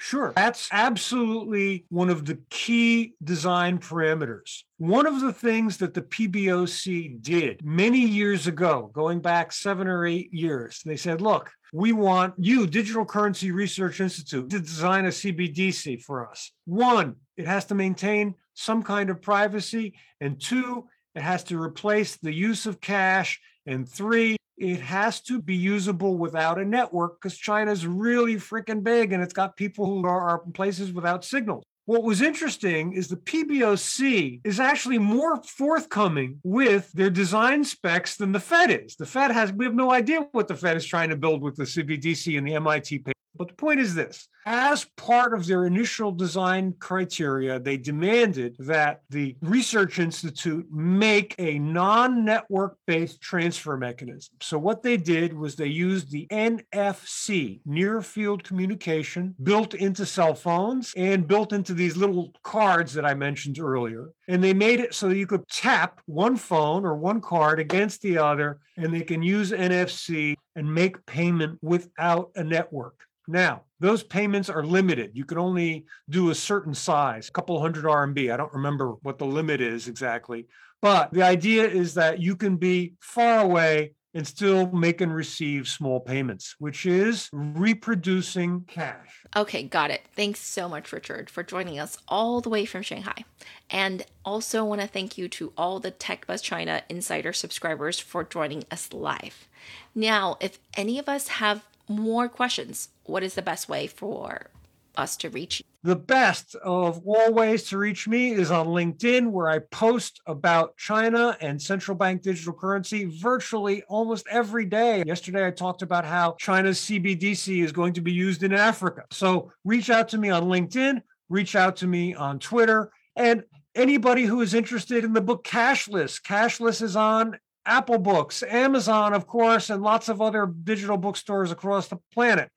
Sure. 0.00 0.32
That's 0.36 0.68
absolutely 0.70 1.84
one 1.88 2.08
of 2.08 2.24
the 2.24 2.38
key 2.50 3.14
design 3.24 3.78
parameters. 3.78 4.62
One 4.76 5.06
of 5.06 5.20
the 5.20 5.32
things 5.32 5.78
that 5.78 5.94
the 5.94 6.02
PBOC 6.02 7.20
did 7.20 7.64
many 7.64 8.00
years 8.00 8.46
ago, 8.46 8.90
going 8.92 9.20
back 9.20 9.50
seven 9.50 9.88
or 9.88 10.06
eight 10.06 10.32
years, 10.32 10.82
they 10.84 10.96
said, 10.96 11.20
look, 11.20 11.50
we 11.72 11.92
want 11.92 12.34
you, 12.38 12.66
Digital 12.66 13.04
Currency 13.04 13.50
Research 13.50 14.00
Institute, 14.00 14.48
to 14.50 14.60
design 14.60 15.06
a 15.06 15.08
CBDC 15.08 16.02
for 16.02 16.30
us. 16.30 16.52
One, 16.64 17.16
it 17.38 17.46
has 17.46 17.64
to 17.66 17.74
maintain 17.74 18.34
some 18.54 18.82
kind 18.82 19.08
of 19.08 19.22
privacy. 19.22 19.94
And 20.20 20.38
two, 20.40 20.88
it 21.14 21.22
has 21.22 21.44
to 21.44 21.62
replace 21.62 22.16
the 22.16 22.34
use 22.34 22.66
of 22.66 22.80
cash. 22.80 23.40
And 23.64 23.88
three, 23.88 24.36
it 24.58 24.80
has 24.80 25.20
to 25.22 25.40
be 25.40 25.54
usable 25.54 26.18
without 26.18 26.58
a 26.58 26.64
network 26.64 27.20
because 27.20 27.38
China's 27.38 27.86
really 27.86 28.34
freaking 28.34 28.82
big 28.82 29.12
and 29.12 29.22
it's 29.22 29.32
got 29.32 29.56
people 29.56 29.86
who 29.86 30.04
are 30.04 30.42
in 30.44 30.52
places 30.52 30.92
without 30.92 31.24
signals. 31.24 31.62
What 31.86 32.02
was 32.02 32.20
interesting 32.20 32.92
is 32.92 33.08
the 33.08 33.16
PBOC 33.16 34.40
is 34.44 34.60
actually 34.60 34.98
more 34.98 35.42
forthcoming 35.42 36.40
with 36.42 36.92
their 36.92 37.08
design 37.08 37.64
specs 37.64 38.16
than 38.16 38.32
the 38.32 38.40
Fed 38.40 38.70
is. 38.70 38.96
The 38.96 39.06
Fed 39.06 39.30
has, 39.30 39.52
we 39.52 39.64
have 39.64 39.74
no 39.74 39.92
idea 39.92 40.26
what 40.32 40.48
the 40.48 40.56
Fed 40.56 40.76
is 40.76 40.84
trying 40.84 41.08
to 41.08 41.16
build 41.16 41.40
with 41.40 41.56
the 41.56 41.64
CBDC 41.64 42.36
and 42.36 42.46
the 42.46 42.56
MIT 42.56 42.98
paper. 42.98 43.12
But 43.38 43.48
the 43.48 43.54
point 43.54 43.80
is 43.80 43.94
this 43.94 44.28
as 44.48 44.86
part 44.96 45.34
of 45.34 45.46
their 45.46 45.66
initial 45.66 46.10
design 46.10 46.74
criteria, 46.78 47.60
they 47.60 47.76
demanded 47.76 48.56
that 48.60 49.02
the 49.10 49.36
Research 49.42 49.98
Institute 49.98 50.66
make 50.72 51.34
a 51.38 51.58
non 51.58 52.24
network 52.24 52.78
based 52.86 53.20
transfer 53.20 53.76
mechanism. 53.76 54.36
So, 54.40 54.58
what 54.58 54.82
they 54.82 54.96
did 54.96 55.34
was 55.34 55.54
they 55.54 55.66
used 55.66 56.10
the 56.10 56.26
NFC, 56.32 57.60
near 57.66 58.00
field 58.00 58.42
communication, 58.42 59.34
built 59.42 59.74
into 59.74 60.06
cell 60.06 60.34
phones 60.34 60.94
and 60.96 61.28
built 61.28 61.52
into 61.52 61.74
these 61.74 61.98
little 61.98 62.32
cards 62.42 62.94
that 62.94 63.04
I 63.04 63.12
mentioned 63.12 63.58
earlier. 63.58 64.12
And 64.28 64.42
they 64.42 64.54
made 64.54 64.80
it 64.80 64.94
so 64.94 65.10
that 65.10 65.18
you 65.18 65.26
could 65.26 65.46
tap 65.48 66.00
one 66.06 66.36
phone 66.36 66.86
or 66.86 66.96
one 66.96 67.20
card 67.20 67.60
against 67.60 68.00
the 68.00 68.16
other, 68.16 68.60
and 68.78 68.94
they 68.94 69.02
can 69.02 69.22
use 69.22 69.52
NFC 69.52 70.36
and 70.56 70.74
make 70.74 71.04
payment 71.04 71.58
without 71.60 72.30
a 72.34 72.42
network. 72.42 72.94
Now, 73.28 73.64
those 73.78 74.02
payments 74.02 74.48
are 74.48 74.64
limited. 74.64 75.10
You 75.12 75.26
can 75.26 75.36
only 75.36 75.84
do 76.08 76.30
a 76.30 76.34
certain 76.34 76.74
size, 76.74 77.28
a 77.28 77.32
couple 77.32 77.60
hundred 77.60 77.84
RMB. 77.84 78.32
I 78.32 78.36
don't 78.38 78.52
remember 78.54 78.92
what 79.02 79.18
the 79.18 79.26
limit 79.26 79.60
is 79.60 79.86
exactly. 79.86 80.46
But 80.80 81.12
the 81.12 81.22
idea 81.22 81.68
is 81.68 81.94
that 81.94 82.20
you 82.20 82.36
can 82.36 82.56
be 82.56 82.94
far 83.00 83.40
away 83.40 83.92
and 84.14 84.26
still 84.26 84.70
make 84.72 85.02
and 85.02 85.14
receive 85.14 85.68
small 85.68 86.00
payments, 86.00 86.56
which 86.58 86.86
is 86.86 87.28
reproducing 87.32 88.62
cash. 88.62 89.22
Okay, 89.36 89.62
got 89.62 89.90
it. 89.90 90.00
Thanks 90.16 90.40
so 90.40 90.68
much, 90.68 90.90
Richard, 90.92 91.28
for 91.28 91.42
joining 91.42 91.78
us 91.78 91.98
all 92.08 92.40
the 92.40 92.48
way 92.48 92.64
from 92.64 92.82
Shanghai. 92.82 93.24
And 93.68 94.06
also 94.24 94.64
want 94.64 94.80
to 94.80 94.86
thank 94.86 95.18
you 95.18 95.28
to 95.28 95.52
all 95.58 95.78
the 95.78 95.92
TechBuzz 95.92 96.42
China 96.42 96.82
Insider 96.88 97.34
subscribers 97.34 98.00
for 98.00 98.24
joining 98.24 98.64
us 98.70 98.92
live. 98.92 99.46
Now, 99.94 100.38
if 100.40 100.58
any 100.74 100.98
of 100.98 101.08
us 101.08 101.28
have 101.28 101.62
more 101.88 102.28
questions, 102.28 102.88
what 103.04 103.22
is 103.22 103.34
the 103.34 103.42
best 103.42 103.68
way 103.68 103.86
for 103.86 104.50
us 104.96 105.16
to 105.16 105.30
reach 105.30 105.60
you? 105.60 105.64
The 105.84 105.96
best 105.96 106.56
of 106.56 107.00
all 107.06 107.32
ways 107.32 107.64
to 107.68 107.78
reach 107.78 108.08
me 108.08 108.32
is 108.32 108.50
on 108.50 108.66
LinkedIn, 108.66 109.30
where 109.30 109.48
I 109.48 109.60
post 109.60 110.20
about 110.26 110.76
China 110.76 111.36
and 111.40 111.62
central 111.62 111.96
bank 111.96 112.22
digital 112.22 112.52
currency 112.52 113.04
virtually 113.04 113.84
almost 113.84 114.26
every 114.28 114.66
day. 114.66 115.04
Yesterday, 115.06 115.46
I 115.46 115.52
talked 115.52 115.82
about 115.82 116.04
how 116.04 116.34
China's 116.38 116.80
CBDC 116.80 117.62
is 117.62 117.70
going 117.70 117.92
to 117.92 118.00
be 118.00 118.12
used 118.12 118.42
in 118.42 118.52
Africa. 118.52 119.04
So 119.12 119.52
reach 119.64 119.88
out 119.88 120.08
to 120.08 120.18
me 120.18 120.30
on 120.30 120.44
LinkedIn, 120.44 121.00
reach 121.28 121.54
out 121.54 121.76
to 121.76 121.86
me 121.86 122.14
on 122.14 122.40
Twitter, 122.40 122.90
and 123.14 123.44
anybody 123.76 124.24
who 124.24 124.40
is 124.40 124.54
interested 124.54 125.04
in 125.04 125.12
the 125.12 125.20
book 125.20 125.44
Cashless. 125.44 126.20
Cashless 126.20 126.82
is 126.82 126.96
on 126.96 127.38
Apple 127.68 127.98
Books, 127.98 128.42
Amazon, 128.42 129.12
of 129.12 129.26
course, 129.26 129.68
and 129.68 129.82
lots 129.82 130.08
of 130.08 130.22
other 130.22 130.46
digital 130.46 130.96
bookstores 130.96 131.52
across 131.52 131.88
the 131.88 131.98
planet. 132.12 132.50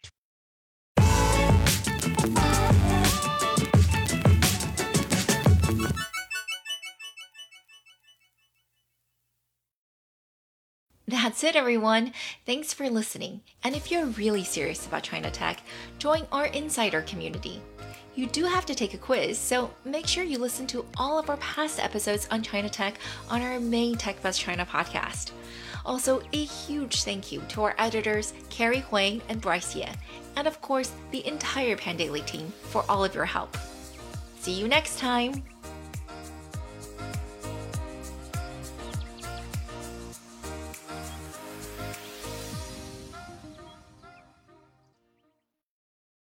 That's 11.07 11.43
it, 11.43 11.57
everyone. 11.57 12.13
Thanks 12.45 12.73
for 12.73 12.89
listening. 12.89 13.41
And 13.65 13.75
if 13.75 13.91
you're 13.91 14.05
really 14.05 14.45
serious 14.45 14.87
about 14.87 15.03
China 15.03 15.29
Tech, 15.29 15.61
join 15.99 16.25
our 16.31 16.45
insider 16.45 17.01
community. 17.01 17.61
You 18.13 18.27
do 18.27 18.45
have 18.45 18.65
to 18.65 18.75
take 18.75 18.93
a 18.93 18.97
quiz, 18.97 19.37
so 19.37 19.71
make 19.85 20.05
sure 20.05 20.23
you 20.23 20.37
listen 20.37 20.67
to 20.67 20.85
all 20.97 21.17
of 21.17 21.29
our 21.29 21.37
past 21.37 21.79
episodes 21.79 22.27
on 22.29 22.43
China 22.43 22.69
Tech 22.69 22.95
on 23.29 23.41
our 23.41 23.59
main 23.59 23.95
TechBuzz 23.95 24.37
China 24.37 24.65
podcast. 24.65 25.31
Also, 25.85 26.21
a 26.33 26.43
huge 26.43 27.03
thank 27.03 27.31
you 27.31 27.41
to 27.47 27.63
our 27.63 27.75
editors, 27.77 28.33
Carrie 28.49 28.81
Huang 28.81 29.21
and 29.29 29.39
Bryce 29.39 29.75
Ye, 29.75 29.87
and 30.35 30.47
of 30.47 30.61
course, 30.61 30.91
the 31.11 31.25
entire 31.25 31.77
Pandaily 31.77 32.25
team 32.25 32.51
for 32.63 32.83
all 32.89 33.03
of 33.03 33.15
your 33.15 33.25
help. 33.25 33.55
See 34.39 34.59
you 34.59 34.67
next 34.67 34.99
time! 34.99 35.43